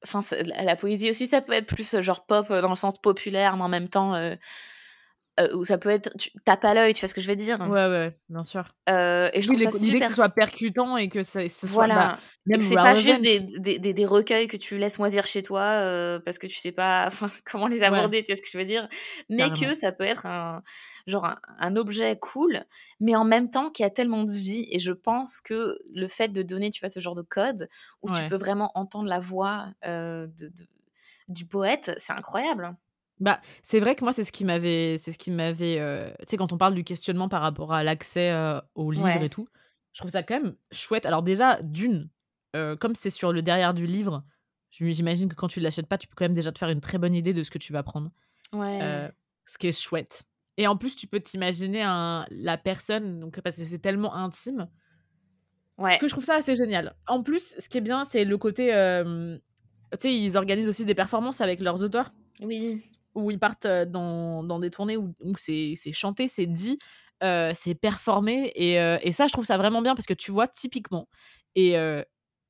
[0.05, 3.57] Enfin, la, la poésie aussi, ça peut être plus genre pop dans le sens populaire,
[3.57, 4.15] mais en même temps,
[5.41, 6.11] euh, ou ça peut être.
[6.19, 7.61] Tu tapes à l'œil, tu vois ce que je veux dire?
[7.61, 8.63] Ouais, ouais, bien sûr.
[8.89, 10.09] Euh, Et je Oui, trouve ça l'idée que super.
[10.09, 11.87] ce soit percutant et que ça, ce soit.
[11.87, 12.17] Voilà.
[12.47, 15.63] bah, c'est pas juste des, des, des, des recueils que tu laisses moisir chez toi
[15.63, 17.09] euh, parce que tu sais pas
[17.51, 18.89] comment les aborder, tu vois ce que je veux dire?
[19.31, 19.57] Mais Carrément.
[19.73, 20.63] que ça peut être un,
[21.07, 22.65] genre un, un objet cool,
[23.01, 24.67] mais en même temps qui a tellement de vie.
[24.71, 27.69] Et je pense que le fait de donner, tu vois, ce genre de code
[28.03, 28.21] où Ouais.
[28.21, 30.69] tu peux vraiment entendre la voix euh, de, de-
[31.29, 32.77] du poète, c'est incroyable.
[33.21, 36.25] Bah, c'est vrai que moi, c'est ce qui m'avait, c'est ce qui m'avait, euh, tu
[36.31, 39.27] sais, quand on parle du questionnement par rapport à l'accès euh, aux livres Ouais.
[39.27, 39.49] et tout,
[39.93, 41.07] je trouve ça quand même chouette.
[41.07, 42.09] Alors déjà, d'une,
[42.57, 44.25] euh, comme c'est sur le derrière du livre,
[44.71, 46.99] j'imagine que quand tu l'achètes pas, tu peux quand même déjà te faire une très
[46.99, 48.11] bonne idée de ce que tu vas prendre,
[48.53, 48.81] Ouais.
[48.83, 49.09] euh,
[49.45, 50.25] ce qui est chouette.
[50.57, 54.69] Et en plus, tu peux t'imaginer un- la personne, donc parce que c'est tellement intime
[55.79, 55.99] ouais.
[55.99, 56.97] que je trouve ça assez génial.
[57.07, 58.67] En plus, ce qui est bien, c'est le côté,
[59.93, 62.13] tu sais, ils organisent aussi des performances avec leurs auteurs
[62.43, 62.83] Oui.
[63.15, 66.79] Où ils partent dans, dans des tournées où, où c'est chanté, c'est dit,
[67.23, 68.53] euh, c'est performé.
[68.57, 71.09] Et, euh, et ça, je trouve ça vraiment bien parce que tu vois, typiquement,
[71.55, 72.03] et, euh,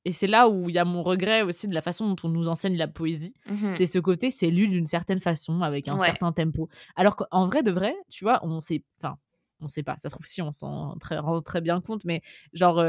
[0.05, 2.29] et c'est là où il y a mon regret aussi de la façon dont on
[2.31, 3.71] nous enseigne la poésie, Mhm.
[3.71, 5.99] c'est ce côté, c'est lu d'une certaine façon, avec un Ouais.
[5.99, 6.69] certain tempo.
[6.97, 9.17] Alors qu'en vrai de vrai, tu vois, on sait, enfin,
[9.61, 12.21] on sait pas, ça se trouve si on s'en rend très, bien compte, mais
[12.53, 12.85] genre.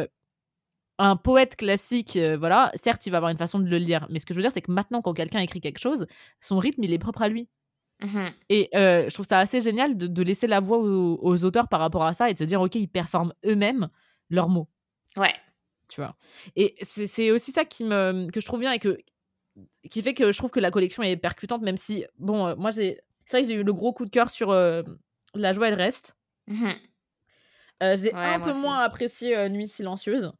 [0.98, 4.20] un poète classique, euh, voilà, certes, il va avoir une façon de le lire, mais
[4.20, 6.08] ce que je veux dire, c'est que maintenant, quand quelqu'un écrit quelque chose,
[6.40, 7.50] son rythme, il est propre à lui.
[8.02, 8.34] Mhm.
[8.50, 11.68] Et euh, je trouve ça assez génial de, de laisser la voix aux, aux auteurs
[11.68, 13.90] par rapport à ça et de se dire, OK, ils performent eux-mêmes
[14.30, 14.70] leurs mots,
[15.18, 15.34] Ouais.
[15.88, 16.16] tu vois?
[16.56, 18.98] Et c'est aussi ça qui me, que je trouve bien et que,
[19.90, 22.72] qui fait que je trouve que la collection est percutante, même si, bon, euh, moi,
[22.72, 23.00] j'ai.
[23.26, 24.84] C'est vrai que j'ai eu le gros coup de cœur sur euh,
[25.34, 26.16] La joie, elle reste.
[26.48, 26.76] Mhm.
[27.82, 28.62] J'ai Ouais, un peu aussi.
[28.62, 30.32] moins apprécié Nuit silencieuse,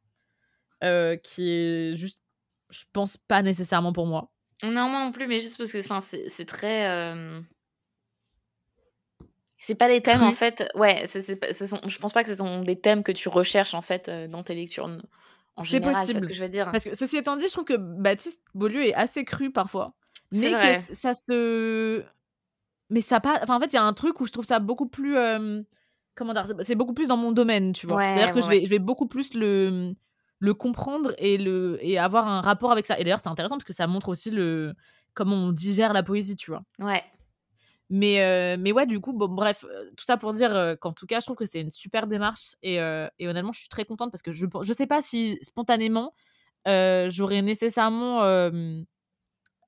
[1.24, 2.20] qui est juste,
[2.70, 4.32] je pense, pas nécessairement pour moi.
[4.64, 6.90] Non, moi non plus, mais juste parce que c'est c'est très.
[6.90, 7.42] euh,
[9.58, 10.64] C'est pas des thèmes en fait.
[10.76, 11.80] Ouais, c'est c'est pas- ce sont...
[11.88, 14.44] je pense pas que ce sont des thèmes que tu recherches en fait euh, dans
[14.44, 14.86] tes lectures
[15.56, 15.94] en C'est général.
[15.94, 16.28] Tu vois ce possible.
[16.28, 16.70] que je veux dire?
[16.72, 19.94] Parce que ceci étant dit, je trouve que Baptiste Beaulieu est assez cru parfois.
[20.32, 20.72] C'est Mais vrai.
[20.74, 22.04] que c- ça se.
[22.90, 23.40] Mais ça pas.
[23.42, 25.18] Enfin, en fait, il y a un truc où je trouve ça beaucoup plus.
[25.18, 25.62] euh,
[26.16, 27.98] Comment dire c'est- C'est beaucoup plus dans mon domaine, tu vois.
[27.98, 29.94] Ouais, C'est-à-dire que ouais, je, vais, je vais beaucoup plus le,
[30.40, 33.00] le comprendre et, le, et avoir un rapport avec ça.
[33.00, 34.74] Et d'ailleurs, c'est intéressant parce que ça montre aussi le
[35.14, 36.64] comment on digère la poésie, tu vois.
[36.80, 37.04] Ouais.
[37.90, 40.92] Mais, euh, mais ouais, du coup, bon, bref, euh, tout ça pour dire euh, qu'en
[40.92, 42.56] tout cas, je trouve que c'est une super démarche.
[42.64, 45.38] Et, euh, et honnêtement, je suis très contente parce que je ne sais pas si
[45.42, 46.14] spontanément,
[46.66, 48.22] j'aurais nécessairement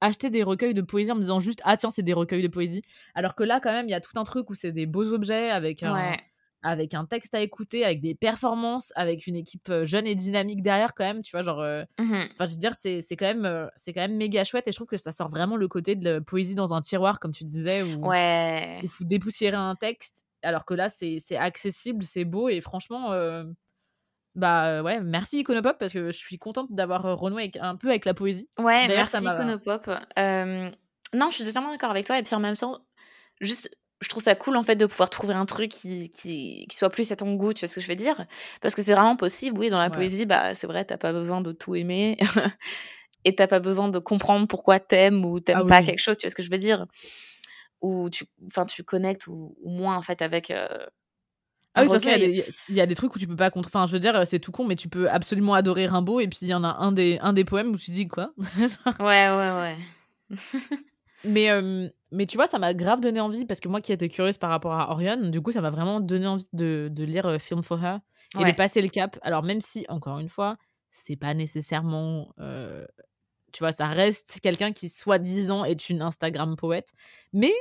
[0.02, 2.48] acheté des recueils de poésie en me disant juste, ah tiens, c'est des recueils de
[2.48, 2.82] poésie.
[3.16, 5.14] Alors que là, quand même, il y a tout un truc où c'est des beaux
[5.14, 6.20] objets avec un, Ouais.
[6.64, 10.94] Avec un texte à écouter, avec des performances, avec une équipe jeune et dynamique derrière,
[10.96, 11.60] quand même, tu vois, genre.
[11.62, 12.28] euh, Mhm.
[12.34, 14.78] Enfin, je veux dire, c'est quand, même, euh, c'est quand même méga chouette et je
[14.78, 17.44] trouve que ça sort vraiment le côté de la poésie dans un tiroir, comme tu
[17.44, 18.80] disais, où Ouais.
[18.84, 23.44] il faut dépoussiérer un texte, alors que là, c'est accessible, c'est beau et franchement, euh,
[24.36, 28.14] bah ouais, merci Iconopop parce que je suis contente d'avoir renoué un peu avec la
[28.14, 28.48] poésie.
[28.60, 29.90] Ouais, ça merci Iconopop.
[31.14, 32.20] Non, je suis totalement d'accord avec toi.
[32.20, 32.80] Et puis en même temps,
[33.42, 36.78] juste, je trouve ça cool en fait de pouvoir trouver un truc qui, qui, qui
[36.78, 38.26] soit plus à ton goût, tu vois ce que je veux dire?
[38.62, 39.92] Parce que c'est vraiment possible, oui, dans la Ouais.
[39.92, 42.18] poésie, bah c'est vrai, t'as pas besoin de tout aimer.
[43.26, 45.84] et t'as pas besoin de comprendre pourquoi t'aimes ou t'aimes Ah pas oui.
[45.84, 46.86] quelque chose, tu vois ce que je veux dire?
[47.82, 50.52] Ou tu, enfin, tu connectes ou, ou moins en fait avec.
[50.52, 50.68] euh,
[51.76, 52.24] Ah oui, de toute façon, il
[52.70, 53.70] y y, a des trucs où tu peux pas contre.
[53.70, 56.40] Enfin, je veux dire, c'est tout con, mais tu peux absolument adorer Rimbaud et puis
[56.42, 58.34] il y en a un des, un des poèmes où tu dis quoi?
[59.00, 59.78] Ouais, ouais, ouais.
[61.24, 64.10] Mais, euh, mais tu vois, ça m'a grave donné envie parce que moi qui étais
[64.10, 67.26] curieuse par rapport à Orion, du coup, ça m'a vraiment donné envie de, de lire
[67.26, 68.00] euh, Film for Her
[68.36, 68.52] et Ouais.
[68.52, 69.18] de passer le cap.
[69.22, 70.58] Alors, même si, encore une fois,
[70.92, 72.34] c'est pas nécessairement.
[72.40, 72.86] euh,
[73.54, 76.94] tu vois, ça reste quelqu'un qui, soi-disant, est une Instagram poète.
[77.34, 77.54] Mais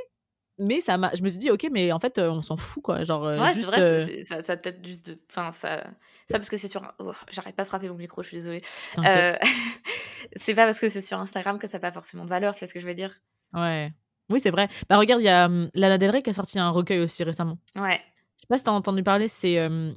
[0.59, 3.03] mais ça m'a je me suis dit: «OK, mais en fait, on s'en fout quoi»,
[3.03, 5.83] genre, Ouais, c'est vrai, c'est ça ça peut-être juste de enfin ça
[6.27, 8.61] ça parce que c'est sur oh, j'arrête pas de frapper mon micro, je suis désolée.
[10.35, 12.59] C'est pas parce que c'est sur Instagram que ça a pas forcément de valeur, tu
[12.59, 13.19] vois ce que je veux dire?
[13.53, 13.91] Ouais.
[14.29, 14.67] Oui, c'est vrai.
[14.89, 17.23] Bah, regarde, il y a, mmh, Lana Del Rey qui a sorti un recueil aussi
[17.23, 17.57] récemment.
[17.75, 18.01] Ouais.
[18.37, 19.93] Je sais pas si tu as entendu parler, c'est, heu,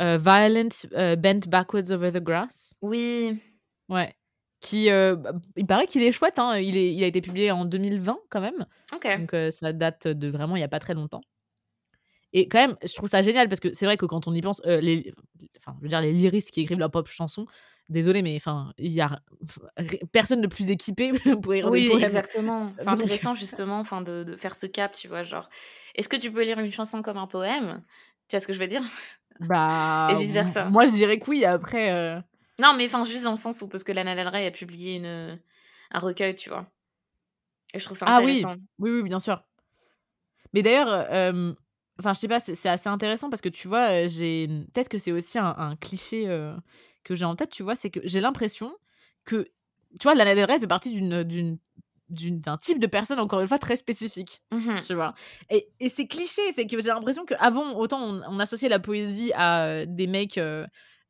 [0.00, 2.74] Violent, heu, Bent Backwards Over the Grass.
[2.82, 3.40] Oui.
[3.88, 4.14] Ouais.
[4.60, 7.50] Qui, heu, bah, il paraît qu'il est chouette, hein, il est il a été publié
[7.50, 8.66] en 2020 quand même.
[8.94, 9.06] OK.
[9.18, 11.20] Donc ça date de vraiment il y a pas très longtemps.
[12.32, 14.40] Et quand même, je trouve ça génial parce que c'est vrai que quand on y
[14.40, 15.12] pense, les
[15.58, 17.46] enfin, je veux dire les lyristes qui écrivent leurs propres chansons,
[17.90, 19.20] désolée mais enfin, il y a
[20.12, 21.12] personne de plus équipé
[21.42, 22.00] pour écrire des Oui, poèmes.
[22.02, 22.74] exactement.
[22.76, 25.22] C'est Donc intéressant justement, enfin de de faire ce cap, tu vois?
[25.22, 25.48] Genre,
[25.94, 27.84] est-ce que tu peux lire une chanson comme un poème?
[28.28, 28.82] Tu vois ce que je veux dire?
[29.40, 29.58] Bah,
[30.08, 30.72] Et vice versa.
[30.72, 32.22] moi je dirais que oui, après, heu
[32.60, 34.96] Non, mais enfin juste dans le sens où parce que Lana Del Rey a publié
[34.96, 35.38] une, heu,
[35.90, 36.70] un recueil, tu vois?
[37.74, 38.46] Et je trouve ça ah oui!
[38.46, 38.56] intéressant.
[38.78, 39.42] Oui, oui, bien sûr.
[40.52, 40.88] Mais d'ailleurs,
[41.98, 45.12] enfin je sais pas, c'est assez intéressant parce que tu vois, j'ai peut-être que c'est
[45.12, 46.28] aussi un un cliché,
[47.04, 47.76] que j'ai en tête, tu vois?
[47.76, 48.74] C'est que j'ai l'impression
[49.24, 49.44] que,
[50.00, 51.58] tu vois, Lana Del Rey fait partie d'une,
[52.08, 54.82] d'un type de personne encore une fois très spécifique, Mmh mh.
[54.82, 55.14] tu vois?
[55.50, 59.32] Et et c'est cliché, c'est que j'ai l'impression qu'avant, autant on on associait la poésie
[59.34, 60.66] à, heu, des mecs, heu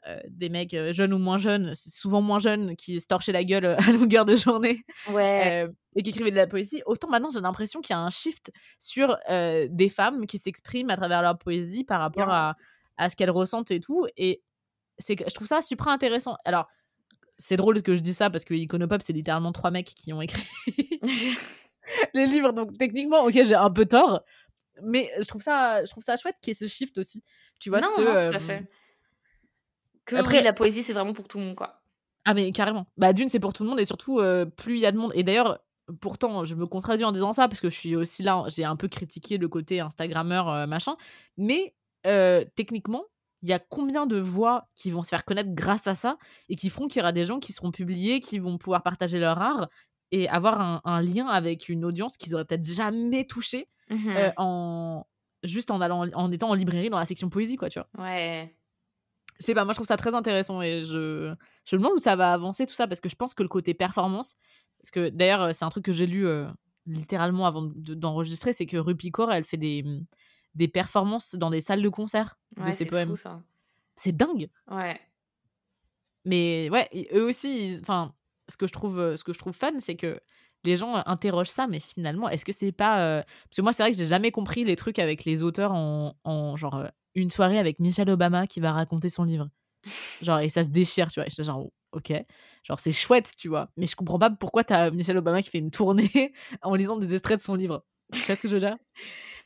[0.08, 3.66] heu, des mecs, jeunes ou moins jeunes, souvent moins jeunes qui se torchaient la gueule,
[3.78, 5.56] à longueur de journée, Ouais.
[5.96, 6.82] et qui écrivaient de la poésie.
[6.86, 10.96] Autant maintenant, j'ai l'impression qu'il y a un shift sur, des femmes qui s'expriment à
[10.96, 12.56] travers leur poésie par rapport à
[12.96, 14.44] à ce qu'elles ressentent et tout et
[14.98, 16.36] c'est je trouve ça super intéressant.
[16.44, 16.66] Alors,
[17.36, 20.20] c'est drôle que je dise ça parce que Iconopop, c'est littéralement 3 mecs qui ont
[20.22, 20.46] écrit
[22.14, 24.22] les livres, donc techniquement, OK, j'ai un peu tort,
[24.82, 27.22] mais je trouve ça je trouve ça chouette qu'il y ait ce shift aussi.
[27.60, 27.80] Tu vois?
[27.80, 28.68] Non, Ce, non, tout à hem fait.
[30.04, 31.80] Que Après oui, la poésie, c'est vraiment pour tout le monde, quoi.
[32.26, 32.86] Ah mais carrément.
[32.96, 34.98] Bah, d'une, c'est pour tout le monde et surtout, heu, plus il y a de
[34.98, 35.60] monde et d'ailleurs,
[36.00, 38.76] pourtant, je me contredis en disant ça parce que je suis aussi là, j'ai un
[38.76, 40.96] peu critiqué le côté instagrammeur, heu, machin,
[41.36, 41.74] mais
[42.54, 43.04] techniquement,
[43.44, 46.18] il y a combien de voix qui vont se faire connaître grâce à ça
[46.50, 49.20] et qui feront qu'il y aura des gens qui seront publiés, qui vont pouvoir partager
[49.20, 49.68] leur art
[50.12, 54.30] et avoir un un lien avec une audience qu'ils auraient peut-être jamais touchée, Mmh heu,
[54.30, 54.34] mh.
[54.38, 55.04] en
[55.44, 57.88] juste en allant en étant en librairie dans la section poésie, quoi, tu vois?
[57.98, 58.56] Ouais.
[59.40, 61.34] Je sais pas, moi je trouve ça très intéressant et je
[61.66, 63.48] je me demande où ça va avancer tout ça parce que je pense que le
[63.48, 64.34] côté performance
[64.80, 66.46] parce que d'ailleurs, heu, c'est un truc que j'ai lu, heu,
[66.86, 69.82] littéralement avant de d'enregistrer, c'est que Rupi Kaur, elle fait des,
[70.54, 73.14] des performances dans des salles de concert de Ouais, c'est poèmes.
[73.96, 74.48] C'est dingue!
[74.70, 75.00] Ouais.
[76.24, 78.14] Mais ouais, eux aussi, enfin,
[78.48, 80.18] ce que je trouve, heu, ce que je trouve fun, c'est que
[80.64, 83.82] les gens interrogent ça, mais finalement, est-ce que c'est pas, heu parce que moi, c'est
[83.82, 87.58] vrai que j'ai jamais compris les trucs avec les auteurs en en genre, une soirée
[87.58, 89.50] avec Michelle Obama qui va raconter son livre.
[90.22, 91.26] Genre et ça se déchire, tu vois?
[91.26, 92.12] Et j'étais genre: «OK».
[92.64, 93.70] Genre c'est chouette, tu vois?
[93.76, 96.32] Mais je comprends pas pourquoi tu as Michelle Obama qui fait une tournée
[96.62, 97.84] en lisant des extraits de son livre.
[98.12, 98.76] Tu vois ce que je veux dire?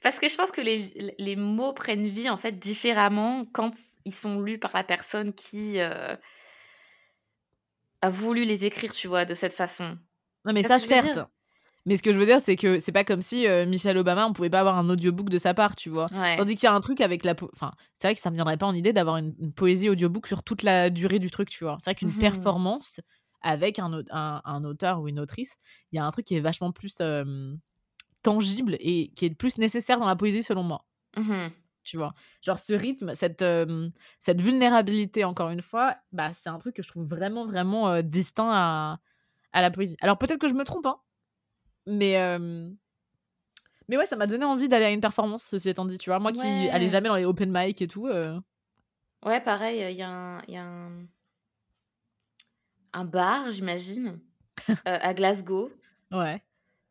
[0.02, 3.72] Parce que je pense que les les mots prennent vie, en fait, différemment quand
[4.04, 6.18] ils sont lus par la personne qui, heu
[8.02, 9.98] a voulu les écrire, tu vois, de cette façon.
[10.44, 11.18] Non mais ça certes,
[11.86, 14.26] mais ce que je veux dire, c'est que c'est pas comme si, heu, Michelle Obama,
[14.28, 16.10] on pouvait pas avoir un audiobook de sa part, tu vois?
[16.12, 16.36] Ouais.
[16.36, 18.36] Tandis qu'il y a un truc avec la po enfin, c'est vrai que ça me
[18.36, 21.50] viendrait pas en idée d'avoir une une poésie audiobook sur toute la durée du truc,
[21.50, 21.78] tu vois?
[21.82, 22.58] C'est vrai qu'une Mmh mh.
[22.58, 23.00] performance
[23.42, 25.58] avec un un un auteur ou une autrice,
[25.92, 27.00] il y a un truc qui est vachement plus,
[28.22, 31.52] tangible et qui est plus nécessaire dans la poésie selon moi, Mmh mh.
[31.84, 32.14] tu vois?
[32.42, 33.44] Genre ce rythme, cette,
[34.20, 38.02] cette vulnérabilité encore une fois, bah, c'est un truc que je trouve vraiment, vraiment, heu,
[38.02, 39.00] distinct à
[39.52, 39.96] à la poésie.
[40.02, 41.00] Alors peut-être que je me trompe, hein,
[41.86, 42.16] mais
[43.88, 46.18] mais ouais, ça m'a donné envie d'aller à une performance, ceci étant dit, tu vois?
[46.18, 48.38] Moi qui allais jamais dans les open mic et tout, heu
[49.24, 51.06] Ouais, pareil, il y a un y a un
[52.92, 54.20] un bar, j'imagine,
[54.88, 55.72] heu, à Glasgow.
[56.12, 56.42] ouais.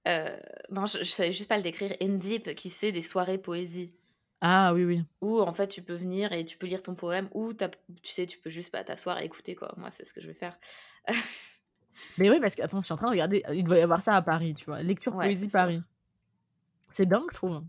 [0.08, 0.40] Heu,
[0.70, 3.94] non, je savais juste pas le décrire, Indip qui fait des soirées poésie.
[4.42, 5.04] Ah oui, oui.
[5.22, 7.66] Où en fait, tu peux venir et tu peux lire ton poème ou tu
[8.04, 9.74] tu sais, tu peux juste pas t'asseoir et écouter, quoi.
[9.78, 10.58] Moi, c'est ce que je vais faire.
[12.18, 14.04] Mais oui, parce que attends, je suis en train de regarder, il doit y avoir
[14.04, 14.82] ça à Paris, tu vois?
[14.82, 15.50] Lecture Ouais, Poésie.
[15.52, 15.82] Paris.
[16.92, 17.64] C'est dingue, je trouve.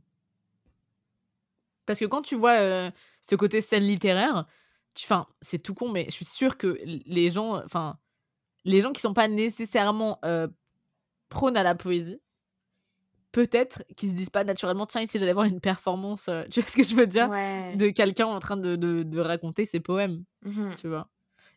[1.86, 4.47] Parce que quand tu vois, heu, ce côté scène littéraire,
[4.95, 7.99] tu enfin, c'est tout con, mais je suis sûre que les gens, enfin,
[8.64, 10.53] les gens qui sont pas nécessairement, heu,
[11.30, 12.20] prônes à la poésie,
[13.33, 16.68] peut-être qu'ils se disent pas naturellement: «Tiens, si j'allais voir une performance», heu, tu vois
[16.70, 17.29] ce que je veux dire?
[17.29, 17.74] Ouais.
[17.74, 20.79] De quelqu'un en train de de de raconter ses poèmes, Mmh mh.
[20.79, 21.11] tu vois?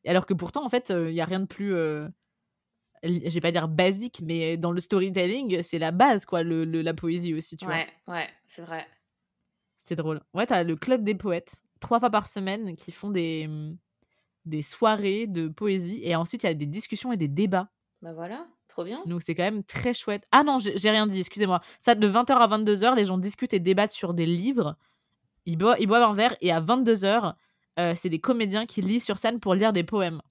[0.06, 2.10] Et alors que pourtant, en fait, il y a rien de plus, heu,
[3.04, 6.66] l je vais pas dire basique, mais dans le storytelling, c'est la base, quoi, le
[6.66, 7.82] le la poésie aussi, tu vois?
[8.08, 8.86] Ouais, c'est vrai.
[9.80, 10.22] C'est drôle.
[10.34, 13.50] Ouais, tu as le club des poètes, 3 fois par semaine, qui font des,
[14.46, 17.72] des soirées de poésie et ensuite il y a des discussions et des débats.
[18.02, 19.02] Bah, voilà, Trop bien.
[19.06, 20.26] Donc c'est quand même très chouette.
[20.32, 21.60] Ah non, j'ai rien dit, excusez-moi.
[21.78, 24.78] Ça, de 20h à 22h, les gens discutent et débattent sur des livres.
[25.46, 27.34] Ils, bo- ils boivent un verre et à 22h,
[27.96, 30.22] c'est des comédiens qui lisent sur scène pour lire des poèmes.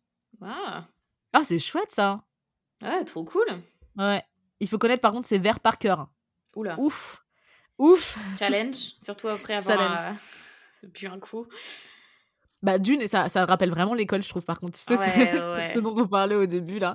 [0.41, 0.87] Ah,
[1.35, 2.23] Ah, c'est chouette ça.
[2.83, 3.45] ouais, trop cool.
[3.99, 4.23] Ouais.
[4.59, 6.09] Il faut connaître par contre ces vers par cœur.
[6.57, 6.77] Oula.
[6.79, 7.23] Ouf.
[7.77, 8.19] Ouf.
[8.39, 10.17] Challenge, surtout après avoir Challenge.
[10.85, 11.47] euh, bu un coup.
[12.63, 14.79] Bah d'une, ça, ça rappelle vraiment l'école, je trouve, par contre.
[14.79, 15.71] Tu sais, Ouais, c'est ouais.
[15.73, 16.95] ce dont on parlait au début, là.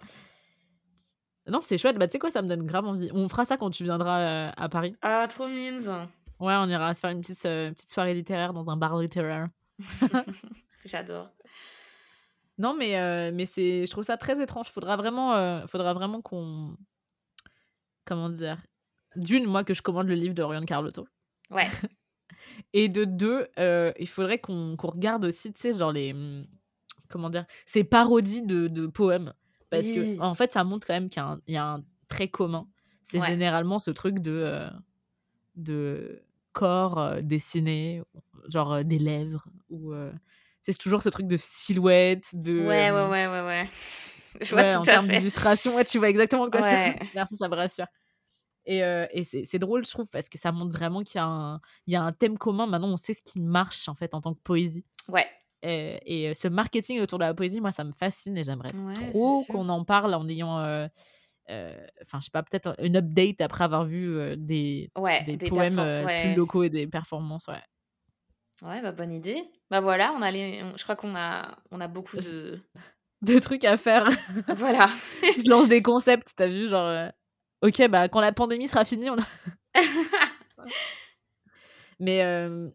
[1.48, 1.98] Non, c'est chouette.
[1.98, 3.10] Bah tu sais quoi, ça me donne grave envie.
[3.14, 4.96] On fera ça quand tu viendras euh, à Paris.
[5.02, 6.08] Ah, trop mimes.
[6.40, 9.48] Ouais, on ira se faire une petite, euh, petite soirée littéraire dans un bar littéraire.
[10.86, 11.30] J'adore.
[12.58, 14.70] Non, mais, euh, mais c'est, je trouve ça très étrange.
[14.70, 16.76] Faudra vraiment, faudra vraiment qu'on.
[18.06, 18.58] Comment dire
[19.16, 21.08] D'une, moi, que je commande le livre de Orion Carlotto.
[21.52, 21.68] Ouais.
[22.74, 23.48] Et de deux,
[24.00, 26.14] il faudrait qu'on qu'on regarde aussi, tu sais, genre les.
[26.14, 26.46] hum,
[27.10, 29.34] Comment dire Ces parodies de, de poèmes.
[29.76, 30.18] Parce Oui.
[30.18, 31.84] que, en fait, ça montre quand même qu'il y a un, il y a un
[32.08, 32.68] trait commun.
[33.04, 33.28] C'est Ouais.
[33.28, 34.32] généralement ce truc de.
[34.32, 34.70] euh,
[35.56, 36.22] de
[36.54, 38.02] corps euh, dessiné,
[38.50, 39.94] genre euh, des lèvres, ou.
[39.94, 40.12] euh,
[40.62, 42.60] c'est toujours ce truc de silhouette, de.
[42.66, 43.66] Ouais, ouais, ouais, ouais, ouais.
[44.42, 46.66] Je vois Ouais, tout en à termes d'illustration, ouais, tu vois exactement de quoi je
[46.66, 47.00] Ouais.
[47.16, 47.86] Merci, ça me rassure.
[48.66, 51.26] Et, euh, et c'est drôle, je trouve, parce que ça montre vraiment qu'il y, a
[51.26, 52.66] un- il y a un thème commun.
[52.66, 54.84] Maintenant, on sait ce qui marche, en fait, en tant que poésie.
[55.08, 55.28] Ouais.
[55.68, 58.70] Et, et, euh, ce marketing autour de la poésie, moi, ça me fascine et j'aimerais
[58.74, 60.88] Ouais, trop qu'on en parle en ayant, euh,
[61.50, 65.38] euh, enfin, je sais pas, peut-être une update après avoir vu euh, des, Ouais, des,
[65.38, 66.22] des poèmes euh, ouais.
[66.22, 67.62] plus locaux et des performances, ouais.
[68.62, 69.44] Ouais, bah bonne idée.
[69.70, 70.62] Bah voilà, on a les...
[70.64, 72.60] on- je crois qu'on a on a beaucoup de
[73.22, 74.08] Deux trucs à faire.
[74.50, 74.88] voilà.
[75.22, 77.10] je lance des concepts, t'as vu, genre, euh,
[77.64, 79.26] ok, bah, quand la pandémie sera finie, on a
[82.00, 82.70] Mais, euh,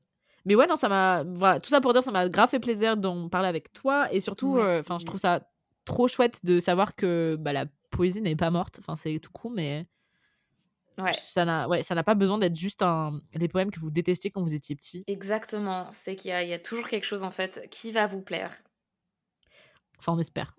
[0.44, 1.24] mais ouais, non, ça m'a.
[1.24, 4.12] Voilà, tout ça pour dire, ça m'a grave fait plaisir d'en parler avec toi.
[4.12, 5.48] Et surtout, Ouais, euh, enfin, je trouve ça
[5.84, 8.78] trop chouette de savoir que bah, la poésie n'est pas morte.
[8.80, 9.86] Enfin, c'est tout con, mais
[10.98, 11.12] Ouais.
[11.14, 13.20] ça n'a ouais, ça n'a pas besoin d'être juste un...
[13.34, 15.02] les poèmes que vous détestiez quand vous étiez petit.
[15.06, 18.06] Exactement, c'est qu'il y a, il y a toujours quelque chose en fait qui va
[18.06, 18.54] vous plaire.
[19.98, 20.54] Enfin, on espère.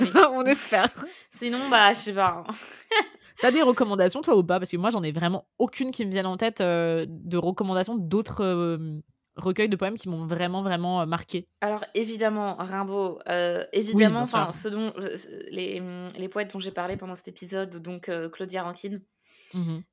[0.00, 0.10] Oui.
[0.32, 0.88] on espère.
[1.32, 2.44] Sinon, bah, je sais pas.
[2.48, 2.52] hein.
[3.40, 4.58] T'as des recommandations, toi, ou pas?
[4.60, 7.96] Parce que moi, j'en ai vraiment aucune qui me viennent en tête euh, de recommandations
[7.96, 9.00] d'autres euh,
[9.36, 11.48] recueils de poèmes qui m'ont vraiment, vraiment euh, marqué.
[11.60, 15.16] Alors, évidemment, Rimbaud, euh, évidemment, enfin, ce dont, euh,
[15.50, 19.02] les, hum, les poètes dont j'ai parlé pendant cet épisode, donc euh, Claudia Rankine,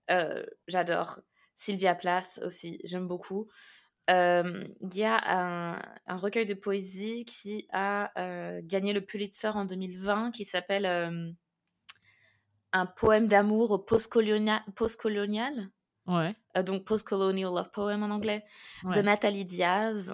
[0.09, 1.19] euh, j'adore.
[1.55, 3.47] Sylvia Plath aussi, j'aime beaucoup.
[4.09, 8.11] Il y a un, un recueil de poésie qui a
[8.63, 10.85] gagné le Pulitzer en 2020 qui s'appelle
[12.73, 15.69] Un poème d'amour post-colonial, post-colonial
[16.07, 16.35] Ouais.
[16.57, 18.43] euh, donc Post-Colonial Love Poem en anglais,
[18.83, 18.95] ouais.
[18.95, 20.13] de Nathalie Diaz.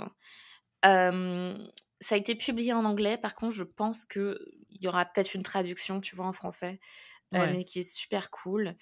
[0.85, 1.57] Euh,
[1.99, 4.37] ça a été publié en anglais, par contre, je pense qu'il
[4.69, 6.79] y aura peut-être une traduction, tu vois, en français,
[7.33, 8.75] euh, mais qui est super cool.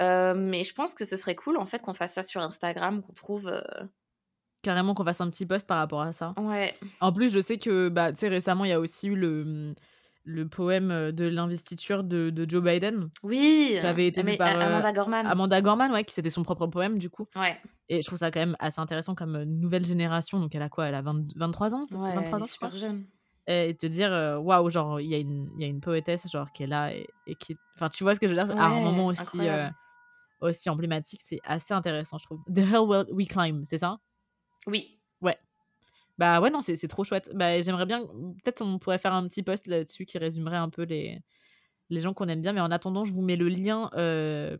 [0.00, 3.12] Mais je pense que ce serait cool, en fait, qu'on fasse ça sur Instagram, qu'on
[3.12, 3.48] trouve...
[3.48, 3.60] euh,
[4.62, 6.34] Carrément qu'on fasse un petit post par rapport à ça.
[6.36, 9.14] Ouais, En plus, je sais que bah, tu sais, récemment, il y a aussi eu
[9.14, 9.74] le,
[10.30, 13.08] le poème euh, de l'investiture de, de Joe Biden.
[13.22, 15.26] oui Ça avait été mais- par, euh, Amanda Gorman.
[15.26, 17.24] Amanda Gorman, ouais, qui c'était son propre poème, du coup.
[17.34, 17.58] Ouais,
[17.88, 20.38] Et je trouve ça quand même assez intéressant comme euh, nouvelle génération.
[20.38, 20.86] Donc, elle a quoi?
[20.86, 23.06] Elle a 20 23 ans ouais 23 elle ans, est super jeune.
[23.46, 24.10] Et te dire,
[24.42, 26.92] waouh, genre, il y, a une- il y a une poétesse, genre, qui est là
[26.94, 27.56] et, et qui.
[27.76, 28.54] Enfin, tu vois ce que je veux dire?
[28.60, 29.66] À un Ouais, moment aussi, euh,
[30.42, 32.40] aussi emblématique, c'est assez intéressant, je trouve.
[32.54, 33.98] The Hell We- We Climb, c'est ça?
[34.66, 35.00] Oui,
[36.18, 37.30] Bah ouais, non, c'est trop chouette.
[37.34, 40.82] Bah, j'aimerais bien, peut-être on pourrait faire un petit post là-dessus qui résumerait un peu
[40.82, 41.20] les,
[41.90, 42.52] les gens qu'on aime bien.
[42.52, 44.58] Mais en attendant, je vous mets le lien euh,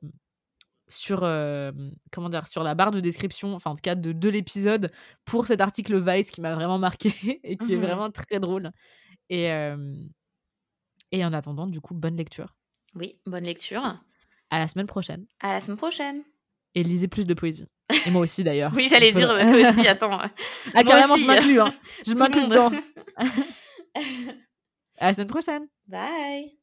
[0.89, 1.73] sur, euh,
[2.13, 4.91] comment dire, sur la barre de description, enfin en tout cas de, de l'épisode,
[5.25, 7.11] pour cet article Vice qui m'a vraiment marqué
[7.45, 7.83] et qui est Mhm.
[7.83, 8.71] vraiment très drôle.
[9.31, 9.97] Et, euh,
[11.13, 12.55] et en attendant, du coup, bonne lecture.
[12.95, 13.83] oui, bonne lecture.
[14.51, 15.27] À la semaine prochaine.
[15.41, 16.23] À la semaine prochaine.
[16.79, 17.67] Et lisez plus de poésie.
[18.07, 18.71] Et moi aussi d'ailleurs.
[18.77, 20.21] Oui, j'allais dire, toi aussi, attends.
[20.75, 21.61] Ah, carrément, je m'inclus.
[21.61, 21.73] Hein.
[22.07, 22.71] Je m'inclus dedans.
[25.01, 25.67] À la semaine prochaine.
[25.89, 26.58] Bye